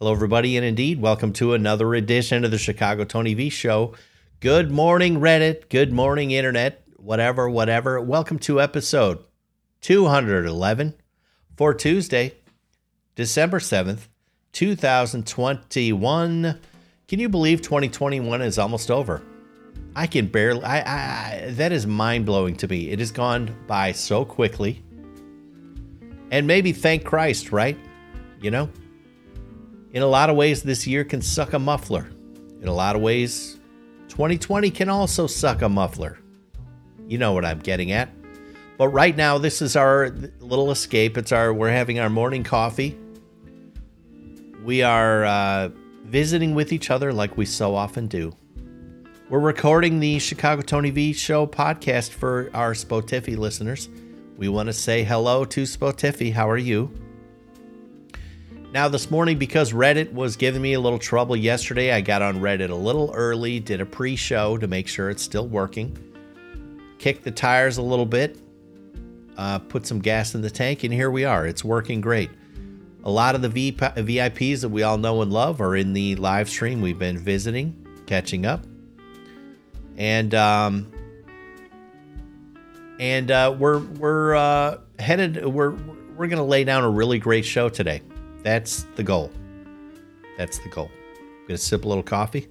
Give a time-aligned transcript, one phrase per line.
[0.00, 3.94] Hello, everybody, and indeed, welcome to another edition of the Chicago Tony V Show.
[4.40, 5.68] Good morning, Reddit.
[5.68, 6.82] Good morning, Internet.
[6.96, 8.00] Whatever, whatever.
[8.00, 9.20] Welcome to episode
[9.82, 10.94] 211
[11.56, 12.34] for Tuesday,
[13.14, 14.08] December 7th,
[14.50, 16.60] 2021.
[17.06, 19.22] Can you believe 2021 is almost over?
[19.94, 22.90] I can barely, I, I, that is mind blowing to me.
[22.90, 24.82] It has gone by so quickly.
[26.32, 27.78] And maybe thank Christ, right?
[28.40, 28.68] You know?
[29.94, 32.10] In a lot of ways, this year can suck a muffler.
[32.60, 33.60] In a lot of ways,
[34.08, 36.18] 2020 can also suck a muffler.
[37.06, 38.10] You know what I'm getting at.
[38.76, 40.08] But right now, this is our
[40.40, 41.16] little escape.
[41.16, 42.98] It's our we're having our morning coffee.
[44.64, 45.68] We are uh,
[46.06, 48.32] visiting with each other like we so often do.
[49.30, 53.88] We're recording the Chicago Tony V Show podcast for our Spotify listeners.
[54.36, 56.32] We want to say hello to Spotify.
[56.32, 56.90] How are you?
[58.74, 62.40] Now, this morning, because Reddit was giving me a little trouble yesterday, I got on
[62.40, 65.96] Reddit a little early, did a pre show to make sure it's still working,
[66.98, 68.36] kicked the tires a little bit,
[69.36, 71.46] uh, put some gas in the tank, and here we are.
[71.46, 72.30] It's working great.
[73.04, 76.48] A lot of the VIPs that we all know and love are in the live
[76.48, 76.80] stream.
[76.80, 78.64] We've been visiting, catching up,
[79.96, 80.92] and um,
[82.98, 85.46] and uh, we're we're uh, headed.
[85.46, 85.76] We're
[86.16, 88.02] we're gonna lay down a really great show today.
[88.44, 89.32] That's the goal.
[90.38, 90.90] That's the goal.
[90.94, 92.46] I'm Gonna sip a little coffee.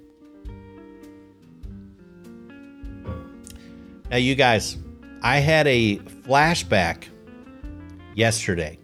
[4.09, 4.77] Now, you guys,
[5.23, 7.05] I had a flashback
[8.13, 8.77] yesterday.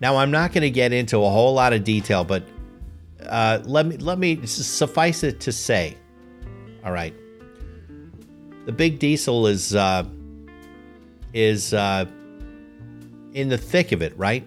[0.00, 2.42] Now, I'm not going to get into a whole lot of detail, but
[3.26, 5.96] uh, let me let me suffice it to say,
[6.84, 7.14] all right,
[8.66, 10.04] the big diesel is uh,
[11.32, 12.06] is uh,
[13.34, 14.44] in the thick of it, right?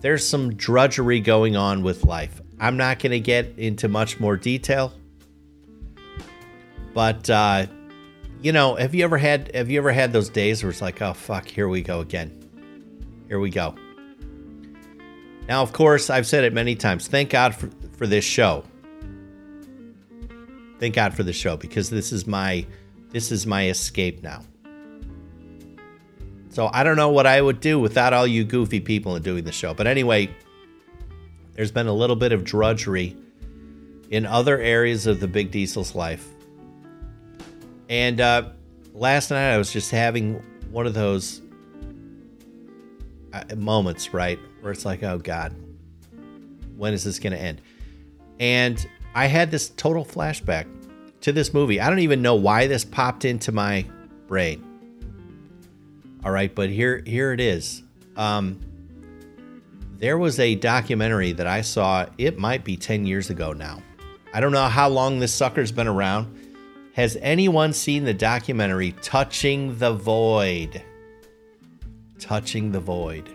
[0.00, 2.40] There's some drudgery going on with life.
[2.58, 4.92] I'm not going to get into much more detail,
[6.94, 7.66] but uh,
[8.42, 11.00] you know, have you ever had have you ever had those days where it's like,
[11.02, 12.30] oh fuck, here we go again,
[13.28, 13.74] here we go.
[15.48, 17.08] Now, of course, I've said it many times.
[17.08, 18.64] Thank God for, for this show.
[20.78, 22.66] Thank God for the show because this is my
[23.10, 24.42] this is my escape now.
[26.50, 29.44] So I don't know what I would do without all you goofy people in doing
[29.44, 29.72] the show.
[29.72, 30.34] But anyway,
[31.54, 33.16] there's been a little bit of drudgery
[34.10, 36.26] in other areas of the Big Diesel's life.
[37.88, 38.50] And uh,
[38.92, 41.40] last night I was just having one of those
[43.32, 44.38] uh, moments, right?
[44.60, 45.54] Where it's like, oh God,
[46.76, 47.60] when is this going to end?
[48.40, 48.84] And
[49.14, 50.66] I had this total flashback
[51.20, 51.80] to this movie.
[51.80, 53.86] I don't even know why this popped into my
[54.26, 54.64] brain.
[56.24, 57.82] All right, but here here it is.
[58.16, 58.60] Um,
[59.96, 62.06] there was a documentary that I saw.
[62.18, 63.82] It might be ten years ago now.
[64.32, 66.36] I don't know how long this sucker's been around.
[66.94, 70.82] Has anyone seen the documentary Touching the Void?
[72.18, 73.28] Touching the Void.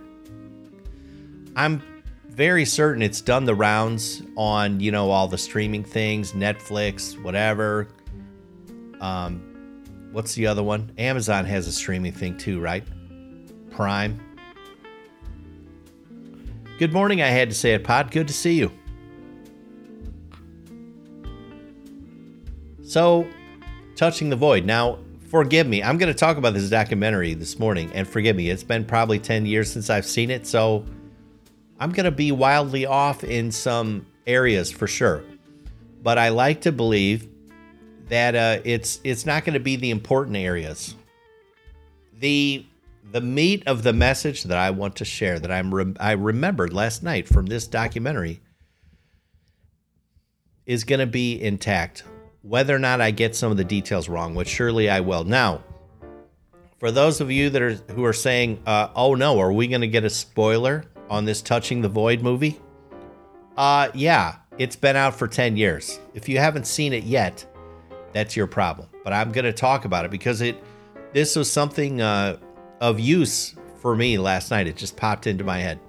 [1.55, 1.81] I'm
[2.27, 7.87] very certain it's done the rounds on, you know, all the streaming things, Netflix, whatever.
[8.99, 9.44] Um,
[10.15, 10.89] what's the other one?
[10.97, 12.85] Amazon has a streaming thing too, right?
[13.69, 14.17] Prime.
[16.79, 18.11] Good morning, I had to say it, Pod.
[18.11, 18.71] Good to see you.
[22.81, 23.27] So,
[23.97, 24.63] touching the void.
[24.63, 24.99] Now,
[25.29, 25.83] forgive me.
[25.83, 28.49] I'm going to talk about this documentary this morning, and forgive me.
[28.49, 30.85] It's been probably 10 years since I've seen it, so
[31.77, 35.23] I'm going to be wildly off in some areas for sure.
[36.01, 37.27] But I like to believe
[38.09, 40.95] that uh, it's it's not going to be the important areas.
[42.19, 42.65] The
[43.11, 46.73] the meat of the message that I want to share that I'm re- I remembered
[46.73, 48.41] last night from this documentary
[50.65, 52.03] is going to be intact.
[52.41, 55.23] Whether or not I get some of the details wrong, which surely I will.
[55.23, 55.63] Now,
[56.77, 59.81] for those of you that are who are saying, uh, "Oh no, are we going
[59.81, 62.59] to get a spoiler on this Touching the Void movie?"
[63.57, 65.99] Uh, yeah, it's been out for ten years.
[66.13, 67.45] If you haven't seen it yet,
[68.15, 68.87] that's your problem.
[69.03, 70.63] But I'm going to talk about it because it
[71.11, 72.37] this was something uh,
[72.79, 74.67] of use for me last night.
[74.67, 75.79] It just popped into my head.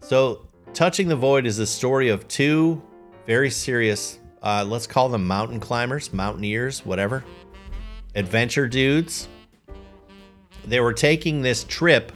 [0.00, 2.80] So, Touching the Void is the story of two
[3.26, 7.24] very serious, uh, let's call them mountain climbers, mountaineers, whatever,
[8.14, 9.28] adventure dudes.
[10.66, 12.12] They were taking this trip,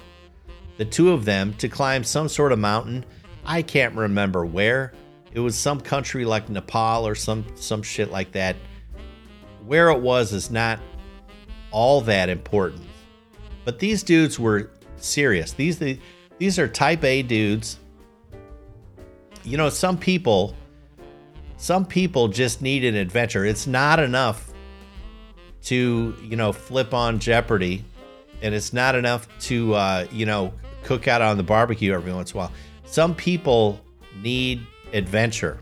[0.76, 3.04] the two of them, to climb some sort of mountain.
[3.44, 4.92] I can't remember where.
[5.32, 8.56] It was some country like Nepal or some some shit like that
[9.68, 10.80] where it was is not
[11.70, 12.82] all that important.
[13.64, 15.52] But these dudes were serious.
[15.52, 15.78] These
[16.38, 17.78] these are type A dudes
[19.48, 20.54] you know, some people,
[21.56, 23.46] some people just need an adventure.
[23.46, 24.52] It's not enough
[25.64, 27.84] to, you know, flip on Jeopardy,
[28.42, 30.52] and it's not enough to, uh, you know,
[30.84, 32.52] cook out on the barbecue every once in a while.
[32.84, 33.80] Some people
[34.22, 35.60] need adventure,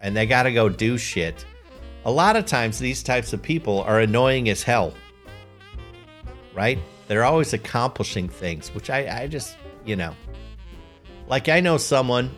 [0.00, 1.46] and they got to go do shit.
[2.04, 4.92] A lot of times, these types of people are annoying as hell,
[6.54, 6.78] right?
[7.08, 10.14] They're always accomplishing things, which I, I just, you know,
[11.26, 12.30] like I know someone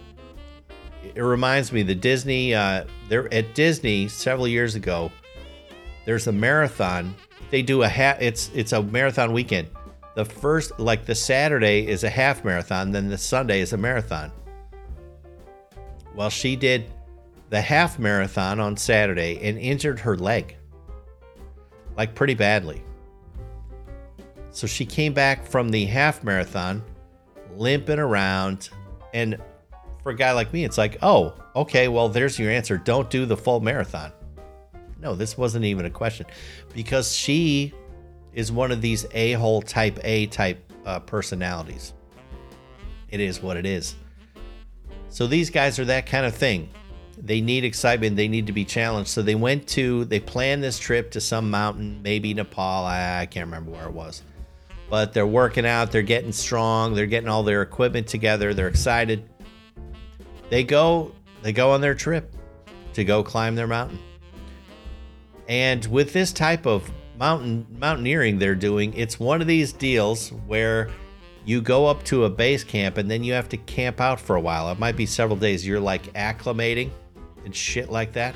[1.15, 2.55] it reminds me the Disney.
[2.55, 5.11] Uh, there at Disney several years ago.
[6.05, 7.15] There's a marathon.
[7.51, 8.21] They do a half.
[8.21, 9.69] It's it's a marathon weekend.
[10.15, 12.91] The first, like the Saturday, is a half marathon.
[12.91, 14.33] Then the Sunday is a marathon.
[16.15, 16.91] Well, she did
[17.51, 20.57] the half marathon on Saturday and injured her leg,
[21.97, 22.83] like pretty badly.
[24.51, 26.83] So she came back from the half marathon
[27.57, 28.71] limping around
[29.13, 29.39] and
[30.03, 32.79] for a guy like me, it's like, oh, okay, well, there's your answer.
[32.79, 34.13] Don't do the full marathon.
[35.01, 36.27] No, this wasn't even a question
[36.75, 37.75] because she
[38.33, 41.93] is one of these a hole type A type uh, personalities.
[43.11, 43.97] It is what it is.
[45.09, 46.69] So these guys are that kind of thing.
[47.19, 48.17] They need excitement.
[48.17, 49.11] They need to be challenged.
[49.11, 52.85] So they went to, they planned this trip to some mountain, maybe Nepal.
[52.85, 54.23] I, can't remember where it was.
[54.91, 55.91] But they're working out.
[55.91, 56.95] They're getting strong.
[56.95, 58.55] They're getting all their equipment together.
[58.55, 59.29] They're excited
[60.51, 62.35] they go they go on their trip
[62.95, 63.99] to go climb their mountain.
[65.49, 70.91] And with this type of mountain mountaineering they're doing, it's one of these deals where
[71.45, 74.37] you go up to a base camp and then you have to camp out for
[74.37, 74.71] a while.
[74.71, 75.67] It might be several days.
[75.67, 76.91] You're like acclimating
[77.47, 78.35] and shit like that.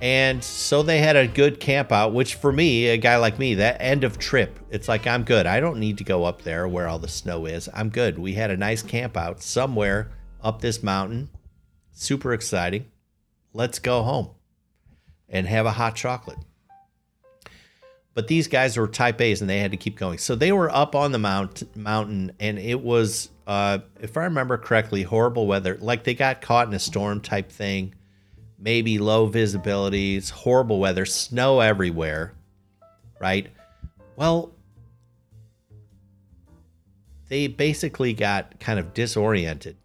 [0.00, 3.54] And so they had a good camp out, which for me, a guy like me,
[3.54, 5.44] that end of trip, it's like I'm good.
[5.44, 7.68] I don't need to go up there where all the snow is.
[7.74, 8.16] I'm good.
[8.16, 11.30] We had a nice camp out somewhere up this mountain.
[11.90, 12.86] Super exciting.
[13.52, 14.30] Let's go home
[15.28, 16.38] and have a hot chocolate.
[18.14, 20.18] But these guys were type A's and they had to keep going.
[20.18, 24.58] So they were up on the mount, mountain and it was, uh, if I remember
[24.58, 25.76] correctly, horrible weather.
[25.80, 27.94] Like they got caught in a storm type thing
[28.58, 32.34] maybe low visibility, it's horrible weather, snow everywhere,
[33.20, 33.48] right?
[34.16, 34.52] Well,
[37.28, 39.76] they basically got kind of disoriented.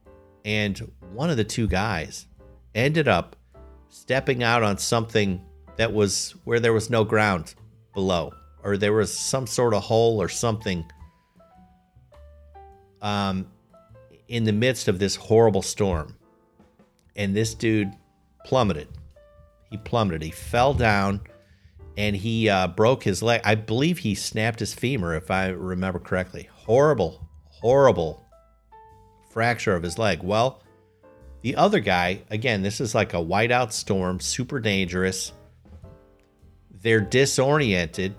[0.43, 2.25] And one of the two guys
[2.73, 3.35] ended up
[3.89, 5.45] stepping out on something
[5.77, 7.53] that was where there was no ground
[7.93, 8.33] below,
[8.63, 10.83] or there was some sort of hole or something
[13.01, 13.47] um,
[14.27, 16.15] in the midst of this horrible storm.
[17.15, 17.93] And this dude
[18.45, 18.87] plummeted.
[19.69, 20.21] He plummeted.
[20.21, 21.21] He fell down
[21.97, 23.41] and he uh, broke his leg.
[23.43, 26.49] I believe he snapped his femur, if I remember correctly.
[26.51, 28.25] Horrible, horrible
[29.29, 30.23] fracture of his leg.
[30.23, 30.61] Well,
[31.41, 35.33] the other guy, again, this is like a whiteout storm, super dangerous.
[36.81, 38.15] They're disoriented.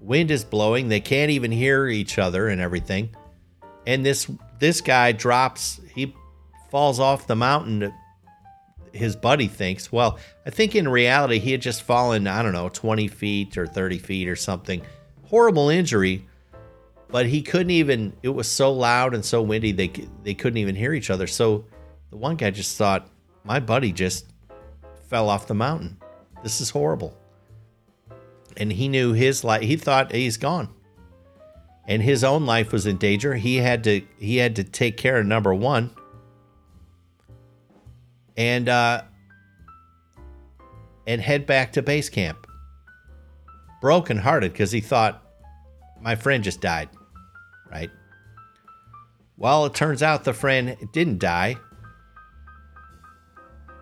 [0.00, 0.88] Wind is blowing.
[0.88, 3.14] They can't even hear each other and everything.
[3.86, 4.30] And this
[4.60, 5.80] this guy drops.
[5.94, 6.14] He
[6.70, 7.92] falls off the mountain
[8.92, 9.92] his buddy thinks.
[9.92, 13.66] Well, I think in reality he had just fallen, I don't know, 20 feet or
[13.66, 14.82] 30 feet or something.
[15.24, 16.26] Horrible injury,
[17.08, 18.12] but he couldn't even.
[18.22, 19.92] It was so loud and so windy they
[20.22, 21.26] they couldn't even hear each other.
[21.26, 21.66] So
[22.10, 23.08] the one guy just thought,
[23.44, 24.26] my buddy just
[25.08, 25.98] fell off the mountain.
[26.42, 27.16] This is horrible.
[28.56, 29.62] And he knew his life.
[29.62, 30.68] He thought he's gone,
[31.90, 33.34] and his own life was in danger.
[33.34, 35.90] He had to he had to take care of number one
[38.36, 39.02] and uh,
[41.06, 42.46] and head back to base camp.
[43.80, 45.20] Broken hearted because he thought
[46.00, 46.90] my friend just died,
[47.68, 47.90] right?
[49.36, 51.56] Well, it turns out the friend didn't die.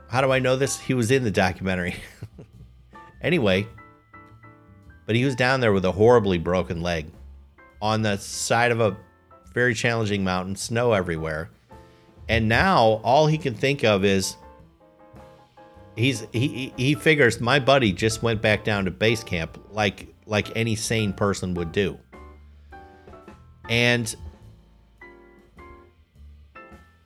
[0.09, 0.81] How do I know this?
[0.81, 1.97] He was in the documentary.
[3.21, 3.67] anyway,
[5.05, 7.11] but he was down there with a horribly broken leg
[7.81, 8.97] on the side of a
[9.53, 11.51] very challenging mountain, snow everywhere.
[12.29, 14.37] And now all he can think of is
[15.97, 20.55] he's he he figures my buddy just went back down to base camp like like
[20.57, 21.99] any sane person would do.
[23.69, 24.15] And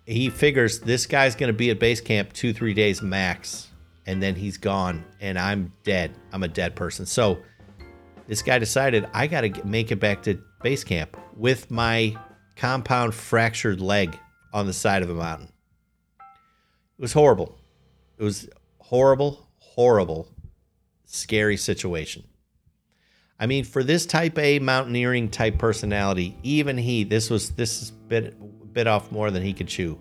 [0.06, 3.68] he figures this guy's going to be at base camp 2-3 days max
[4.06, 6.12] and then he's gone and I'm dead.
[6.32, 7.06] I'm a dead person.
[7.06, 7.38] So
[8.28, 12.16] this guy decided I got to make it back to base camp with my
[12.56, 14.18] compound fractured leg
[14.52, 15.52] on the side of a mountain.
[16.18, 17.58] It was horrible.
[18.18, 18.48] It was
[18.78, 20.28] horrible, horrible,
[21.04, 22.24] scary situation.
[23.40, 27.90] I mean, for this type A mountaineering type personality, even he, this was this has
[27.90, 29.98] been bit off more than he could chew.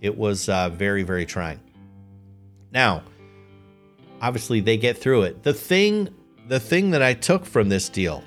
[0.00, 1.60] It was uh, very, very trying.
[2.72, 3.02] Now,
[4.20, 5.42] obviously, they get through it.
[5.42, 6.08] The thing,
[6.50, 8.24] the thing that I took from this deal,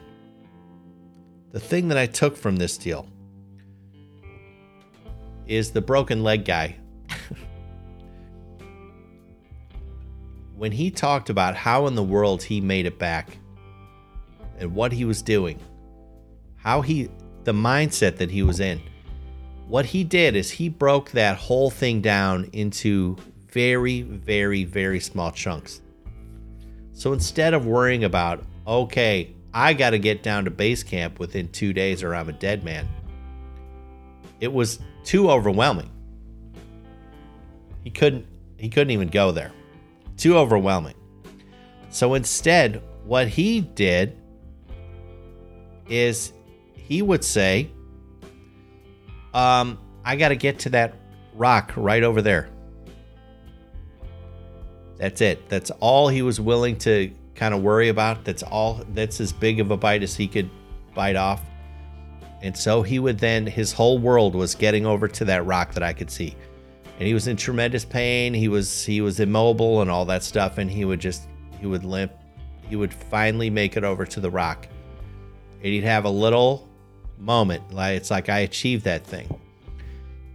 [1.52, 3.06] the thing that I took from this deal,
[5.46, 6.78] is the broken leg guy.
[10.56, 13.38] when he talked about how in the world he made it back
[14.58, 15.60] and what he was doing,
[16.56, 17.10] how he,
[17.44, 18.82] the mindset that he was in,
[19.68, 23.18] what he did is he broke that whole thing down into
[23.52, 25.82] very, very, very small chunks.
[26.94, 31.50] So instead of worrying about, okay, I got to get down to base camp within
[31.50, 32.88] two days or I'm a dead man,
[34.40, 35.90] it was too overwhelming.
[37.84, 38.26] He couldn't
[38.58, 39.52] he couldn't even go there.
[40.16, 40.96] Too overwhelming.
[41.90, 44.18] So instead, what he did
[45.90, 46.32] is
[46.74, 47.70] he would say,
[49.34, 50.96] um, I got to get to that
[51.34, 52.50] rock right over there.
[54.98, 55.50] That's it.
[55.50, 58.24] That's all he was willing to kind of worry about.
[58.24, 58.82] That's all.
[58.94, 60.50] That's as big of a bite as he could
[60.94, 61.42] bite off.
[62.42, 65.84] And so he would then, his whole world was getting over to that rock that
[65.84, 66.36] I could see
[67.00, 68.34] and he was in tremendous pain.
[68.34, 71.28] He was he was immobile and all that stuff, and he would just
[71.60, 72.12] he would limp.
[72.70, 74.68] He would finally make it over to the rock,
[75.56, 76.70] and he'd have a little
[77.18, 79.40] moment like it's like I achieved that thing,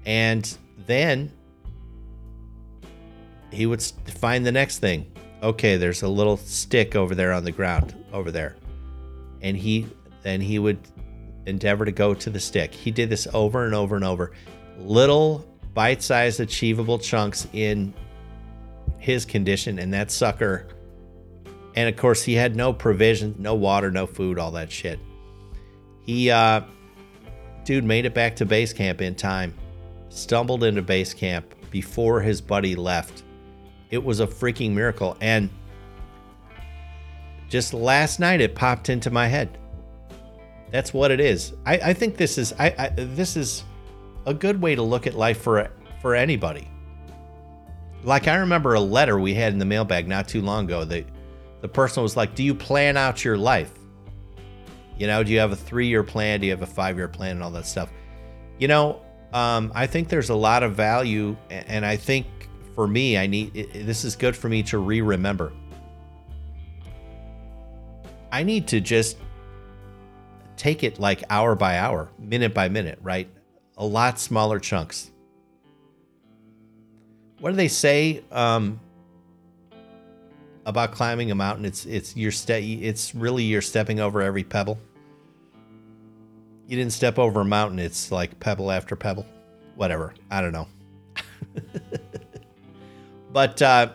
[0.04, 1.32] and then
[3.50, 5.10] he would find the next thing.
[5.42, 8.56] Okay, there's a little stick over there on the ground over there,
[9.40, 9.86] and he
[10.22, 10.78] then he would
[11.46, 12.74] endeavor to go to the stick.
[12.74, 14.32] He did this over and over and over.
[14.78, 17.94] Little bite sized, achievable chunks in
[18.98, 20.66] his condition, and that sucker.
[21.76, 24.98] And of course, he had no provision, no water, no food, all that shit.
[26.04, 26.62] He, uh,
[27.64, 29.54] dude, made it back to base camp in time,
[30.08, 33.22] stumbled into base camp before his buddy left.
[33.90, 35.16] It was a freaking miracle.
[35.20, 35.50] And
[37.48, 39.58] just last night, it popped into my head.
[40.70, 41.54] That's what it is.
[41.64, 43.64] I, I think this is I, I this is
[44.26, 45.70] a good way to look at life for
[46.02, 46.68] for anybody.
[48.04, 50.84] Like I remember a letter we had in the mailbag not too long ago.
[50.84, 51.04] The
[51.62, 53.72] the person was like, "Do you plan out your life?
[54.98, 56.40] You know, do you have a three year plan?
[56.40, 57.90] Do you have a five year plan, and all that stuff?"
[58.58, 59.00] You know,
[59.32, 62.26] um, I think there's a lot of value, and I think
[62.78, 65.52] for me, I need this is good for me to re remember.
[68.30, 69.16] I need to just
[70.56, 73.28] take it like hour by hour, minute by minute, right?
[73.78, 75.10] a lot smaller chunks.
[77.40, 78.80] What do they say um,
[80.66, 81.64] about climbing a mountain?
[81.64, 84.78] It's it's your ste- It's really you're stepping over every pebble.
[86.66, 87.78] You didn't step over a mountain.
[87.78, 89.24] It's like pebble after pebble.
[89.76, 90.12] Whatever.
[90.30, 90.68] I don't know.
[93.38, 93.92] but uh,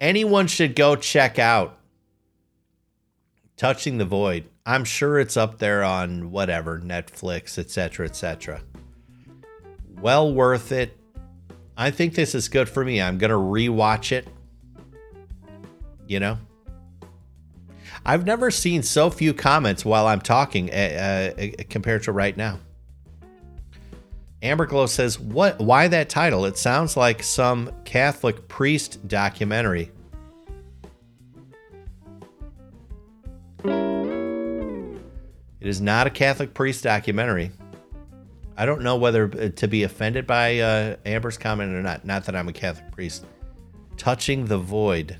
[0.00, 1.76] anyone should go check out
[3.56, 4.44] Touching the Void.
[4.64, 8.62] I'm sure it's up there on whatever Netflix, etc., etc
[10.00, 10.96] well worth it.
[11.76, 13.02] I think this is good for me.
[13.02, 14.28] I'm to rewatch it.
[16.06, 16.38] You know?
[18.06, 22.60] I've never seen so few comments while I'm talking uh, uh, compared to right now.
[24.42, 25.58] Amber Glow says, "What?
[25.58, 26.44] Why that title?
[26.44, 29.90] It sounds like some Catholic priest documentary."
[35.60, 37.50] It is not a Catholic priest documentary.
[38.56, 42.04] I don't know whether uh, to be offended by uh, Amber's comment or not.
[42.04, 43.26] Not that I'm a Catholic priest.
[43.96, 45.18] Touching the void.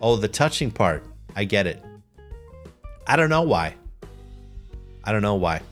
[0.00, 1.04] Oh, the touching part.
[1.34, 1.82] I get it.
[3.06, 3.74] I don't know why.
[5.02, 5.62] I don't know why.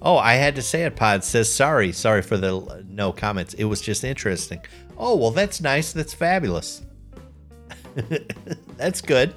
[0.00, 0.96] Oh, I had to say it.
[0.96, 1.92] Pod says sorry.
[1.92, 3.54] Sorry for the no comments.
[3.54, 4.60] It was just interesting.
[4.96, 5.92] Oh, well, that's nice.
[5.92, 6.82] That's fabulous.
[8.76, 9.34] that's good.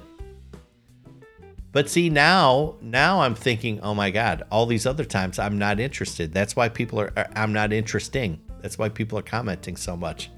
[1.72, 5.80] But see now, now I'm thinking, oh my god, all these other times I'm not
[5.80, 6.32] interested.
[6.32, 8.40] That's why people are I'm not interesting.
[8.60, 10.30] That's why people are commenting so much.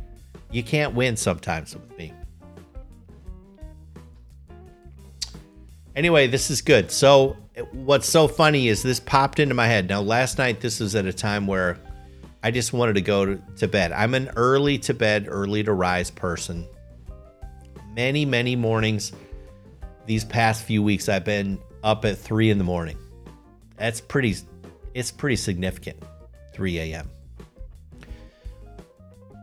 [0.52, 2.12] You can't win sometimes with me.
[5.96, 6.90] Anyway, this is good.
[6.90, 7.36] So
[7.72, 9.88] what's so funny is this popped into my head.
[9.88, 11.78] Now last night this was at a time where
[12.42, 13.92] I just wanted to go to, to bed.
[13.92, 16.66] I'm an early to bed, early to rise person.
[17.94, 19.12] Many, many mornings
[20.06, 22.98] these past few weeks I've been up at three in the morning.
[23.76, 24.36] That's pretty
[24.94, 26.02] it's pretty significant.
[26.52, 27.10] 3 a.m.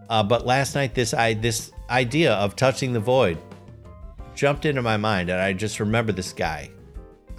[0.10, 3.38] Uh, but last night this I this idea of touching the void
[4.34, 6.70] jumped into my mind and I just remember this guy.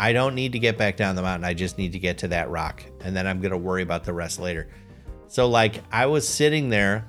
[0.02, 1.44] I don't need to get back down the mountain.
[1.44, 2.82] I just need to get to that rock.
[3.04, 4.68] And then I'm going to worry about the rest later.
[5.28, 7.08] So, like, I was sitting there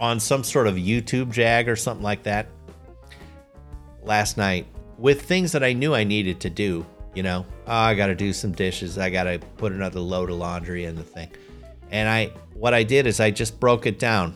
[0.00, 2.48] on some sort of YouTube jag or something like that
[4.02, 6.86] last night with things that I knew I needed to do.
[7.14, 8.96] You know, oh, I got to do some dishes.
[8.96, 11.28] I got to put another load of laundry in the thing.
[11.90, 14.34] And I, what I did is I just broke it down.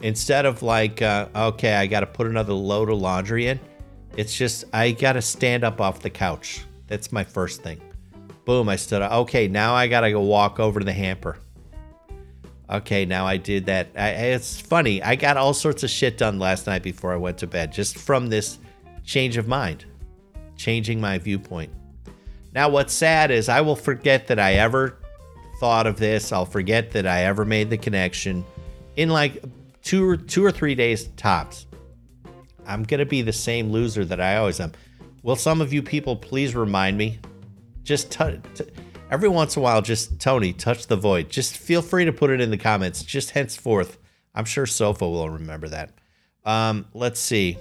[0.00, 3.60] Instead of like, uh, okay, I got to put another load of laundry in
[4.16, 6.64] it's just I gotta stand up off the couch.
[6.86, 7.80] That's my first thing.
[8.44, 9.12] Boom, I stood up.
[9.12, 11.38] Okay, now I gotta go walk over to the hamper.
[12.70, 13.88] Okay, now I did that.
[13.96, 15.02] I, it's funny.
[15.02, 17.98] I got all sorts of shit done last night before I went to bed, just
[17.98, 18.58] from this
[19.04, 19.84] change of mind,
[20.56, 21.72] changing my viewpoint.
[22.54, 24.98] Now, what's sad is I will forget that I ever
[25.60, 26.32] thought of this.
[26.32, 28.44] I'll forget that I ever made the connection
[28.96, 29.42] in like
[29.82, 31.66] two or two or three days tops.
[32.66, 34.72] I'm going to be the same loser that I always am.
[35.22, 37.18] Will some of you people please remind me?
[37.82, 38.64] Just t- t-
[39.10, 41.30] every once in a while, just Tony, touch the void.
[41.30, 43.02] Just feel free to put it in the comments.
[43.02, 43.98] Just henceforth,
[44.34, 45.90] I'm sure Sofa will remember that.
[46.44, 47.58] Um, let's see.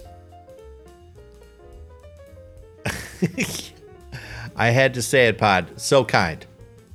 [4.55, 5.79] I had to say it, Pod.
[5.79, 6.45] So kind.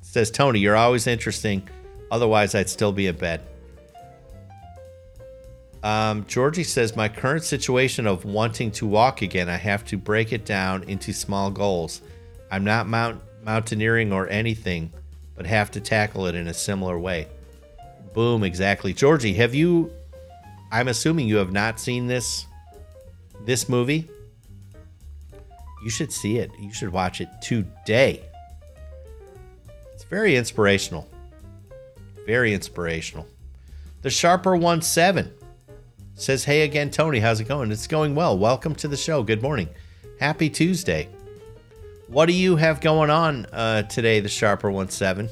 [0.02, 1.66] says Tony, you're always interesting.
[2.10, 3.42] Otherwise, I'd still be in bed.
[5.88, 10.34] Um, Georgie says, My current situation of wanting to walk again, I have to break
[10.34, 12.02] it down into small goals.
[12.50, 14.92] I'm not mount- mountaineering or anything,
[15.34, 17.28] but have to tackle it in a similar way.
[18.12, 18.92] Boom, exactly.
[18.92, 19.90] Georgie, have you.
[20.70, 22.44] I'm assuming you have not seen this
[23.46, 24.10] this movie.
[25.82, 26.50] You should see it.
[26.60, 28.24] You should watch it today.
[29.94, 31.08] It's very inspirational.
[32.26, 33.26] Very inspirational.
[34.02, 35.32] The Sharper 1 7
[36.18, 37.70] says, Hey again, Tony, how's it going?
[37.70, 38.36] It's going well.
[38.36, 39.22] Welcome to the show.
[39.22, 39.68] Good morning.
[40.20, 41.08] Happy Tuesday.
[42.08, 45.30] What do you have going on uh, today, the Sharper 17?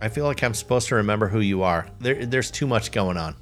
[0.00, 1.86] I feel like I'm supposed to remember who you are.
[1.98, 3.34] There, there's too much going on.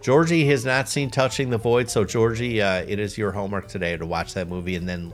[0.00, 3.96] Georgie has not seen Touching the Void, so Georgie, uh, it is your homework today
[3.96, 5.12] to watch that movie and then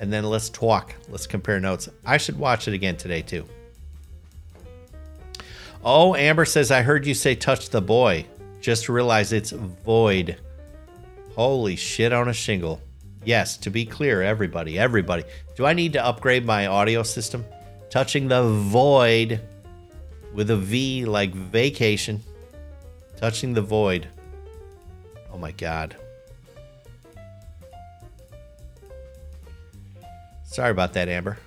[0.00, 0.94] and then let's talk.
[1.08, 1.88] Let's compare notes.
[2.04, 3.46] I should watch it again today too.
[5.88, 8.26] Oh, Amber says, I heard you say touch the boy.
[8.60, 10.36] Just realize it's void.
[11.36, 12.80] Holy shit on a shingle.
[13.24, 15.22] Yes, to be clear, everybody, everybody.
[15.54, 17.44] Do I need to upgrade my audio system?
[17.88, 19.40] Touching the void
[20.34, 22.20] with a V like vacation.
[23.16, 24.08] Touching the void.
[25.32, 25.94] Oh my god.
[30.42, 31.38] Sorry about that, Amber.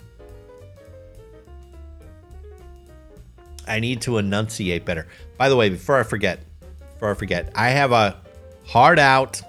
[3.69, 5.07] I need to enunciate better.
[5.37, 6.39] By the way, before I forget,
[6.93, 8.17] before I forget, I have a
[8.65, 9.41] hard out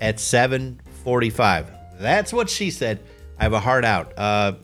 [0.00, 1.66] at 7:45.
[1.98, 3.00] That's what she said.
[3.38, 4.12] I have a hard out.
[4.16, 4.54] Uh,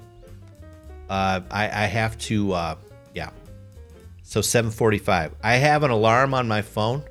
[1.09, 2.74] uh, I, I have to, uh,
[3.14, 3.31] yeah.
[4.22, 5.33] So 7:45.
[5.42, 7.05] I have an alarm on my phone,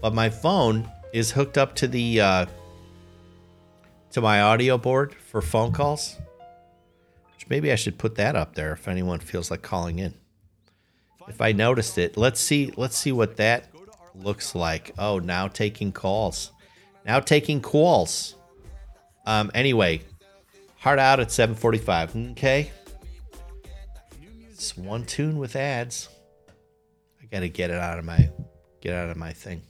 [0.00, 2.46] but my phone is hooked up to the uh,
[4.12, 6.16] to my audio board for phone calls.
[7.34, 10.21] Which maybe I should put that up there if anyone feels like calling in
[11.28, 12.16] if I noticed it.
[12.16, 12.72] Let's see.
[12.76, 13.68] Let's see what that
[14.14, 14.92] looks like.
[14.98, 16.52] Oh, now taking calls.
[17.04, 18.34] Now taking calls.
[19.26, 19.50] Um.
[19.54, 20.02] Anyway,
[20.78, 22.32] hard out at 7:45.
[22.32, 22.70] Okay.
[24.50, 26.08] It's one tune with ads.
[27.20, 28.30] I gotta get it out of my
[28.80, 29.62] get out of my thing.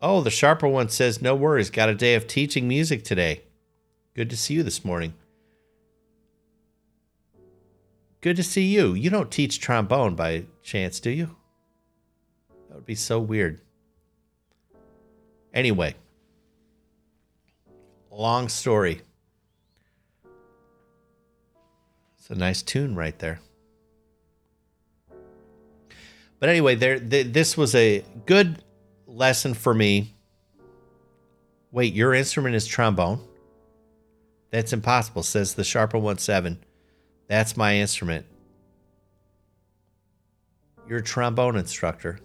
[0.00, 1.70] Oh, the sharper one says, "No worries.
[1.70, 3.42] Got a day of teaching music today.
[4.14, 5.14] Good to see you this morning."
[8.26, 8.94] Good to see you.
[8.94, 11.36] You don't teach trombone by chance, do you?
[12.68, 13.60] That would be so weird.
[15.54, 15.94] Anyway,
[18.10, 19.00] long story.
[22.18, 23.38] It's a nice tune right there.
[26.40, 28.60] But anyway, there th- this was a good
[29.06, 30.16] lesson for me.
[31.70, 33.20] Wait, your instrument is trombone?
[34.50, 36.65] That's impossible, says the Sharper 17.
[37.28, 38.26] That's my instrument.
[40.88, 42.20] You're a trombone instructor.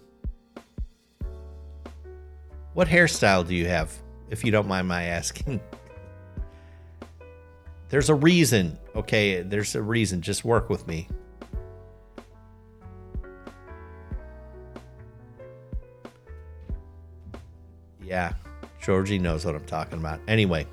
[2.74, 3.92] What hairstyle do you have,
[4.30, 5.60] if you don't mind my asking?
[7.90, 9.42] There's a reason, okay?
[9.42, 10.22] There's a reason.
[10.22, 11.10] Just work with me.
[18.02, 18.34] Yeah,
[18.82, 20.20] Georgie knows what I'm talking about.
[20.28, 20.68] Anyway.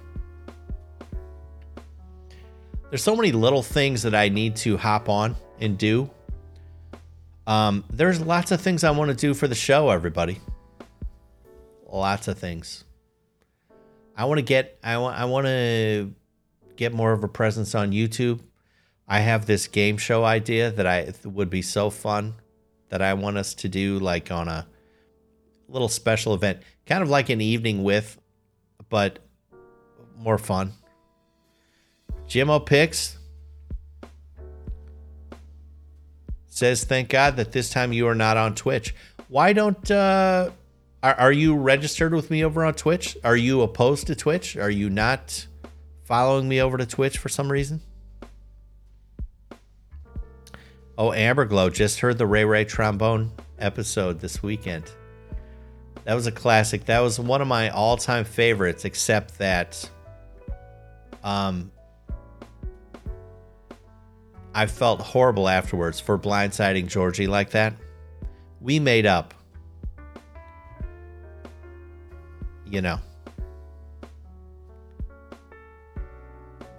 [2.90, 6.10] There's so many little things that I need to hop on and do.
[7.46, 10.40] Um, there's lots of things I want to do for the show, everybody.
[11.86, 12.84] Lots of things.
[14.16, 16.12] I want to get I want I want to
[16.76, 18.40] get more of a presence on YouTube.
[19.06, 22.34] I have this game show idea that I would be so fun
[22.88, 24.66] that I want us to do like on a
[25.68, 28.18] little special event, kind of like an evening with,
[28.88, 29.18] but
[30.16, 30.72] more fun.
[32.28, 33.16] Jimmo Picks
[36.46, 38.94] says, "Thank God that this time you are not on Twitch.
[39.28, 40.50] Why don't uh,
[41.02, 43.16] are, are you registered with me over on Twitch?
[43.24, 44.56] Are you opposed to Twitch?
[44.56, 45.46] Are you not
[46.04, 47.80] following me over to Twitch for some reason?"
[50.98, 54.84] Oh, Amberglow just heard the Ray Ray trombone episode this weekend.
[56.04, 56.86] That was a classic.
[56.86, 59.88] That was one of my all-time favorites, except that
[61.22, 61.70] um
[64.58, 67.74] I felt horrible afterwards for blindsiding Georgie like that.
[68.60, 69.32] We made up.
[72.66, 72.98] You know.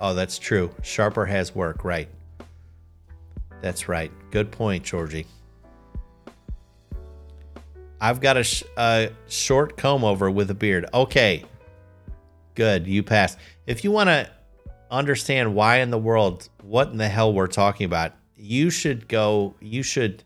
[0.01, 0.75] Oh, that's true.
[0.81, 2.09] Sharper has work, right.
[3.61, 4.11] That's right.
[4.29, 5.27] Good point, Georgie.
[8.01, 10.85] I've got a, sh- a short comb over with a beard.
[10.93, 11.45] Okay.
[12.55, 12.87] Good.
[12.87, 13.37] You passed.
[13.67, 14.29] If you want to
[14.89, 19.55] understand why in the world, what in the hell we're talking about, you should go,
[19.59, 20.23] you should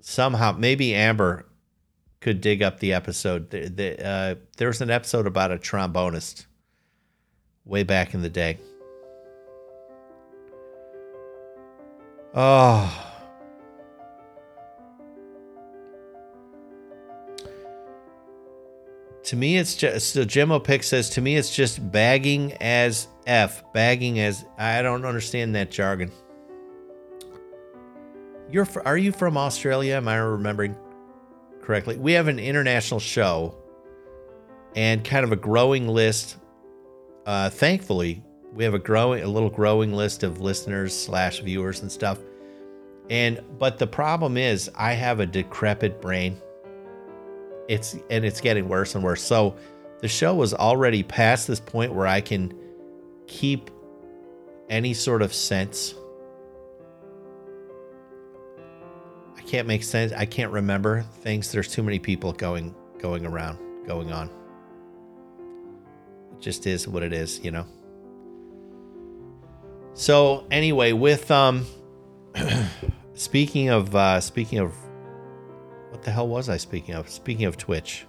[0.00, 1.46] somehow, maybe Amber
[2.20, 3.50] could dig up the episode.
[3.50, 6.46] The, the, uh, there was an episode about a trombonist
[7.64, 8.58] way back in the day.
[12.34, 13.13] Oh.
[19.24, 23.62] To me, it's just so Jimmo Pick says to me it's just bagging as F,
[23.72, 26.10] bagging as I don't understand that jargon.
[28.50, 29.94] You're are you from Australia?
[29.94, 30.76] Am I remembering
[31.62, 31.96] correctly?
[31.96, 33.56] We have an international show
[34.76, 36.36] and kind of a growing list.
[37.24, 38.22] Uh, thankfully,
[38.54, 42.18] we have a growing a little growing list of listeners slash viewers and stuff
[43.10, 46.40] and but the problem is i have a decrepit brain
[47.68, 49.22] it's and it's getting worse and worse.
[49.22, 49.56] So
[50.00, 52.52] the show was already past this point where i can
[53.26, 53.70] keep
[54.68, 55.94] any sort of sense.
[59.36, 61.52] I can't make sense i can't remember things.
[61.52, 64.30] There's too many people going going around going on.
[66.32, 67.66] It just is what it is you know?
[69.94, 71.66] So anyway, with um,
[73.14, 74.74] speaking of uh, speaking of,
[75.94, 77.08] what the hell was I speaking of?
[77.08, 78.04] Speaking of Twitch,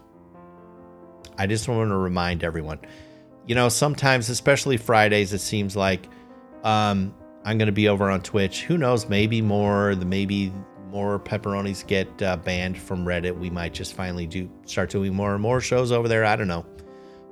[1.37, 2.79] I just want to remind everyone.
[3.45, 6.09] You know, sometimes, especially Fridays, it seems like
[6.63, 8.63] um, I'm going to be over on Twitch.
[8.63, 9.07] Who knows?
[9.07, 9.93] Maybe more.
[9.93, 10.51] The maybe
[10.89, 13.37] more pepperonis get uh, banned from Reddit.
[13.37, 16.25] We might just finally do start doing more and more shows over there.
[16.25, 16.65] I don't know,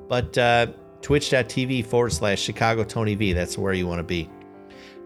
[0.08, 0.68] but uh,
[1.02, 3.34] twitch.tv forward slash Chicago Tony V.
[3.34, 4.30] That's where you want to be.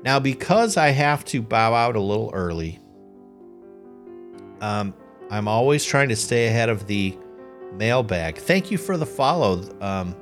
[0.03, 2.79] Now, because I have to bow out a little early,
[4.59, 4.93] um,
[5.29, 7.17] I'm always trying to stay ahead of the
[7.73, 8.37] mailbag.
[8.37, 10.15] Thank you for the follow, um,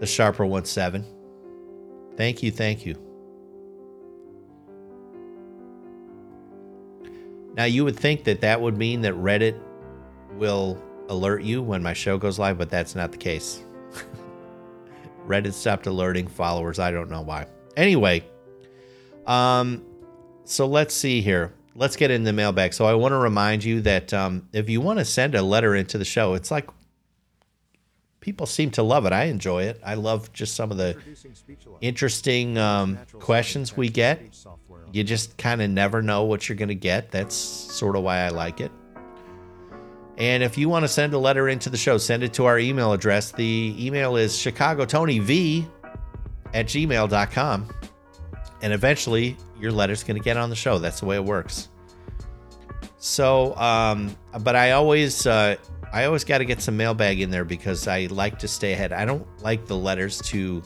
[0.00, 1.04] the Sharper One Seven.
[2.16, 2.96] Thank you, thank you.
[7.56, 9.58] Now, you would think that that would mean that Reddit
[10.34, 13.62] will alert you when my show goes live, but that's not the case.
[15.26, 16.78] Reddit stopped alerting followers.
[16.78, 17.46] I don't know why.
[17.76, 18.24] Anyway,
[19.26, 19.82] um,
[20.44, 21.54] so let's see here.
[21.76, 22.72] Let's get in the mailbag.
[22.72, 25.74] So I want to remind you that um, if you want to send a letter
[25.74, 26.68] into the show, it's like
[28.20, 29.12] people seem to love it.
[29.12, 29.80] I enjoy it.
[29.84, 30.96] I love just some of the
[31.80, 34.20] interesting um, questions we get.
[34.92, 37.10] You just kind of never know what you're going to get.
[37.10, 38.72] That's sort of why I like it.
[40.16, 42.58] And if you want to send a letter into the show, send it to our
[42.58, 43.32] email address.
[43.32, 45.68] The email is chicagotonyv
[46.54, 47.68] at gmail.com
[48.62, 50.78] and eventually your letter's going to get on the show.
[50.78, 51.68] That's the way it works.
[52.98, 55.56] So, um, but I always, uh,
[55.92, 58.92] I always got to get some mailbag in there because I like to stay ahead.
[58.92, 60.62] I don't like the letters to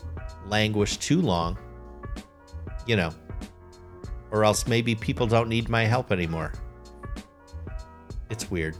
[0.46, 1.58] languish too long,
[2.86, 3.10] you know,
[4.30, 6.52] or else maybe people don't need my help anymore.
[8.30, 8.76] It's weird.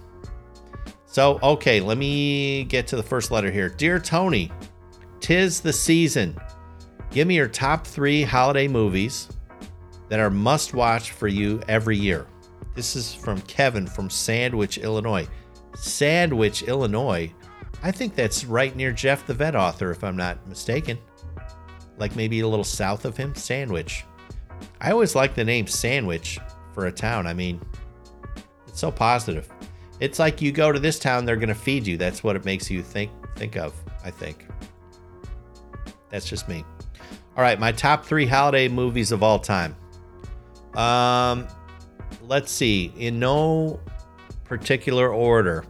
[1.07, 3.68] So, okay, let me get to the first letter here.
[3.68, 4.53] Dear Tony,
[5.18, 6.37] tis the season.
[7.11, 9.29] Give me your top three holiday movies
[10.09, 12.27] that are must watch for you every year.
[12.75, 15.27] This is from Kevin from Sandwich, Illinois.
[15.75, 17.33] Sandwich, Illinois.
[17.83, 20.99] I think that's right near Jeff the Vet author, if I'm not mistaken.
[21.99, 23.35] Like maybe a little south of him.
[23.35, 24.05] Sandwich.
[24.81, 26.38] I always like the name Sandwich
[26.75, 27.27] for a town.
[27.27, 27.61] I mean,
[28.68, 29.49] It's so positive.
[29.99, 31.96] It's like you go to this town, they're going to feed you.
[31.96, 34.46] That's what it makes you think think of, I think.
[36.11, 36.64] That's just me.
[37.37, 39.77] All right, my top 3 holiday movies of all time.
[40.75, 41.46] Um
[42.23, 43.81] let's see, in no
[44.44, 45.64] particular order.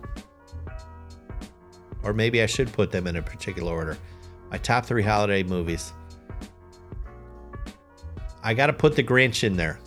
[2.02, 3.98] Or maybe I should put them in a particular order.
[4.50, 5.92] My top 3 holiday movies.
[8.42, 9.78] I got to put the Grinch in there.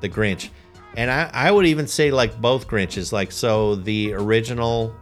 [0.00, 0.50] The Grinch.
[0.96, 3.12] And I, I would even say like both Grinches.
[3.12, 4.94] Like, so the original,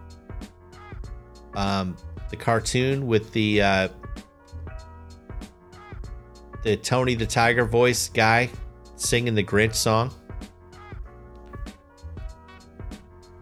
[1.55, 1.97] um,
[2.31, 3.89] the cartoon with the, uh,
[6.63, 8.51] the Tony the Tiger voice guy
[8.97, 10.13] singing the Grinch song.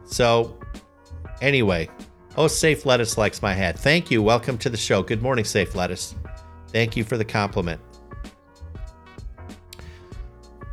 [0.04, 0.58] So,
[1.40, 1.88] anyway,
[2.36, 3.78] oh, Safe Lettuce likes my hat.
[3.78, 4.22] Thank you.
[4.22, 5.02] Welcome to the show.
[5.02, 6.14] Good morning, Safe Lettuce.
[6.68, 7.80] Thank you for the compliment.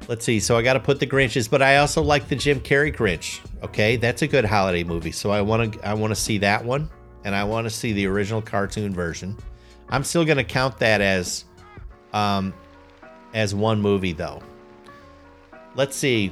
[0.07, 0.39] Let's see.
[0.39, 3.39] So I got to put the Grinches, but I also like the Jim Carrey Grinch.
[3.63, 5.11] Okay, that's a good holiday movie.
[5.11, 6.89] So I want to I want to see that one,
[7.23, 9.35] and I want to see the original cartoon version.
[9.89, 11.45] I'm still going to count that as
[12.15, 12.53] um
[13.33, 14.41] as one movie though.
[15.75, 16.31] Let's see.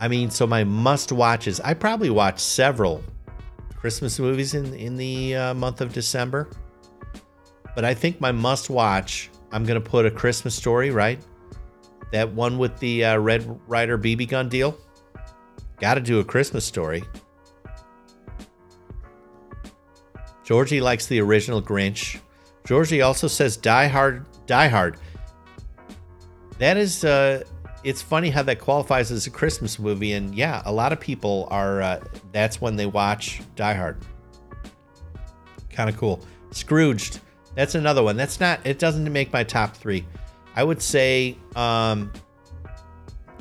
[0.00, 1.58] I mean, so my must watches.
[1.60, 3.02] I probably watched several
[3.74, 6.48] Christmas movies in in the uh, month of December,
[7.74, 9.30] but I think my must watch.
[9.50, 11.18] I'm going to put a Christmas story right
[12.12, 14.78] that one with the uh, Red Ryder BB gun deal.
[15.78, 17.02] Got to do a Christmas story.
[20.44, 22.20] Georgie likes the original Grinch.
[22.68, 24.26] Georgie also says Die Hard.
[24.46, 24.98] Die Hard.
[26.58, 27.42] That is, uh,
[27.82, 31.48] it's funny how that qualifies as a Christmas movie, and yeah, a lot of people
[31.50, 31.80] are.
[31.80, 32.00] Uh,
[32.30, 34.04] that's when they watch Die Hard.
[35.70, 36.20] Kind of cool.
[36.50, 37.20] Scrooged.
[37.54, 38.18] That's another one.
[38.18, 38.60] That's not.
[38.66, 40.04] It doesn't make my top three.
[40.54, 42.12] I would say um,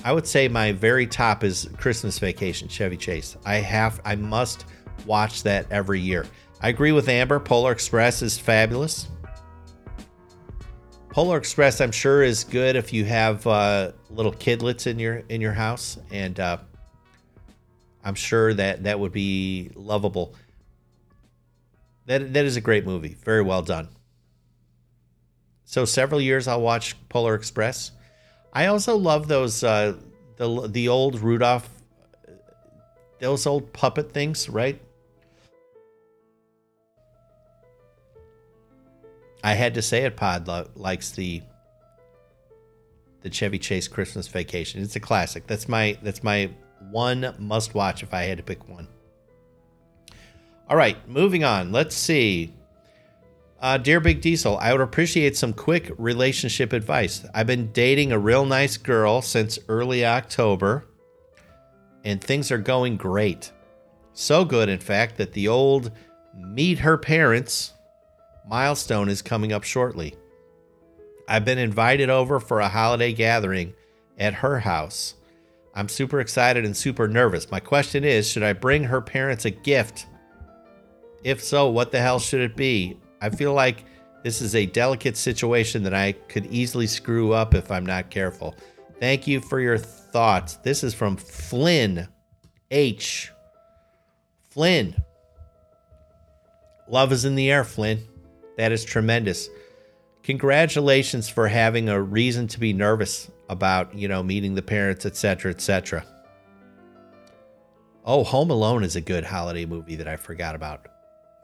[0.05, 3.35] I would say my very top is Christmas Vacation, Chevy Chase.
[3.45, 4.63] I have I must
[5.05, 6.25] watch that every year.
[6.61, 7.41] I agree with Amber.
[7.41, 9.09] Polar Express is fabulous.
[11.17, 15.41] Polar Express, I'm sure, is good if you have uh, little kidlets in your in
[15.41, 16.60] your house, and uh,
[18.03, 20.36] I'm sure that that would be lovable.
[22.06, 23.17] That that is a great movie.
[23.25, 23.88] Very well done.
[25.65, 27.93] So several years I'll watch Polar Express.
[28.53, 29.95] I also love those uh,
[30.36, 31.67] the the old Rudolph,
[33.19, 34.80] those old puppet things, right?
[39.47, 40.17] I had to say it.
[40.17, 41.41] Pod lo- likes the
[43.21, 44.81] the Chevy Chase Christmas Vacation.
[44.81, 45.47] It's a classic.
[45.47, 46.51] That's my that's my
[46.91, 48.89] one must watch if I had to pick one.
[50.69, 51.71] All right, moving on.
[51.71, 52.53] Let's see.
[53.62, 57.25] Uh, Dear Big Diesel, I would appreciate some quick relationship advice.
[57.33, 60.83] I've been dating a real nice girl since early October,
[62.03, 63.53] and things are going great.
[64.12, 65.91] So good, in fact, that the old
[66.36, 67.71] meet her parents
[68.49, 70.15] milestone is coming up shortly.
[71.27, 73.73] I've been invited over for a holiday gathering
[74.17, 75.15] at her house.
[75.75, 77.51] I'm super excited and super nervous.
[77.51, 80.07] My question is should I bring her parents a gift?
[81.23, 82.97] If so, what the hell should it be?
[83.21, 83.83] I feel like
[84.23, 88.55] this is a delicate situation that I could easily screw up if I'm not careful.
[88.99, 90.55] Thank you for your thoughts.
[90.57, 92.07] This is from Flynn
[92.71, 93.31] H.
[94.49, 94.95] Flynn.
[96.88, 97.99] Love is in the air, Flynn.
[98.57, 99.49] That is tremendous.
[100.23, 105.51] Congratulations for having a reason to be nervous about, you know, meeting the parents, etc.,
[105.51, 106.05] etc.
[108.03, 110.87] Oh, Home Alone is a good holiday movie that I forgot about.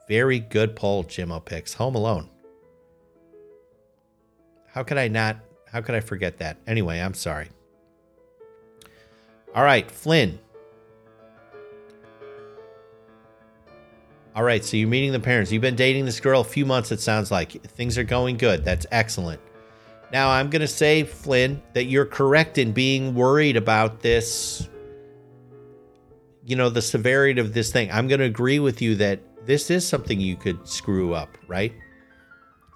[0.08, 1.74] Very good poll, Jimmo picks.
[1.76, 2.30] Home Alone.
[4.68, 5.38] How could I not?
[5.72, 6.58] How could I forget that?
[6.68, 7.50] Anyway, I'm sorry.
[9.56, 10.40] All right, Flynn.
[14.36, 15.52] All right, so you're meeting the parents.
[15.52, 17.52] You've been dating this girl a few months, it sounds like.
[17.68, 18.66] Things are going good.
[18.66, 19.40] That's excellent.
[20.12, 24.70] Now, I'm going to say, Flynn, that you're correct in being worried about this,
[26.44, 27.92] you know, the severity of this thing.
[27.92, 31.74] I'm going to agree with you that this is something you could screw up, right?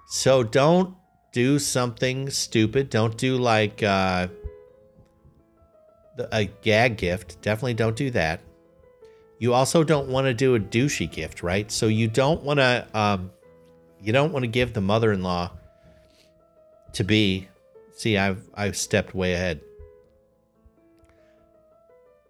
[0.06, 0.94] So don't
[1.32, 2.88] do something stupid.
[2.88, 4.28] Don't do like uh,
[6.32, 7.40] a gag gift.
[7.42, 8.40] Definitely don't do that.
[9.38, 11.70] You also don't want to do a douchey gift, right?
[11.70, 13.30] So you don't want to um,
[14.02, 15.50] you don't want to give the mother-in-law
[16.94, 17.48] to be.
[17.96, 19.60] See, I've I've stepped way ahead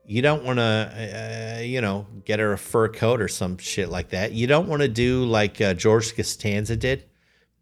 [0.09, 3.91] you don't want to, uh, you know, get her a fur coat or some shit
[3.91, 4.33] like that.
[4.33, 7.05] You don't want to do like uh, George Costanza did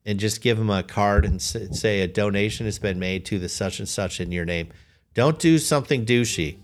[0.07, 3.49] and just give him a card and say a donation has been made to the
[3.49, 4.69] such and such in your name.
[5.13, 6.59] Don't do something douchey.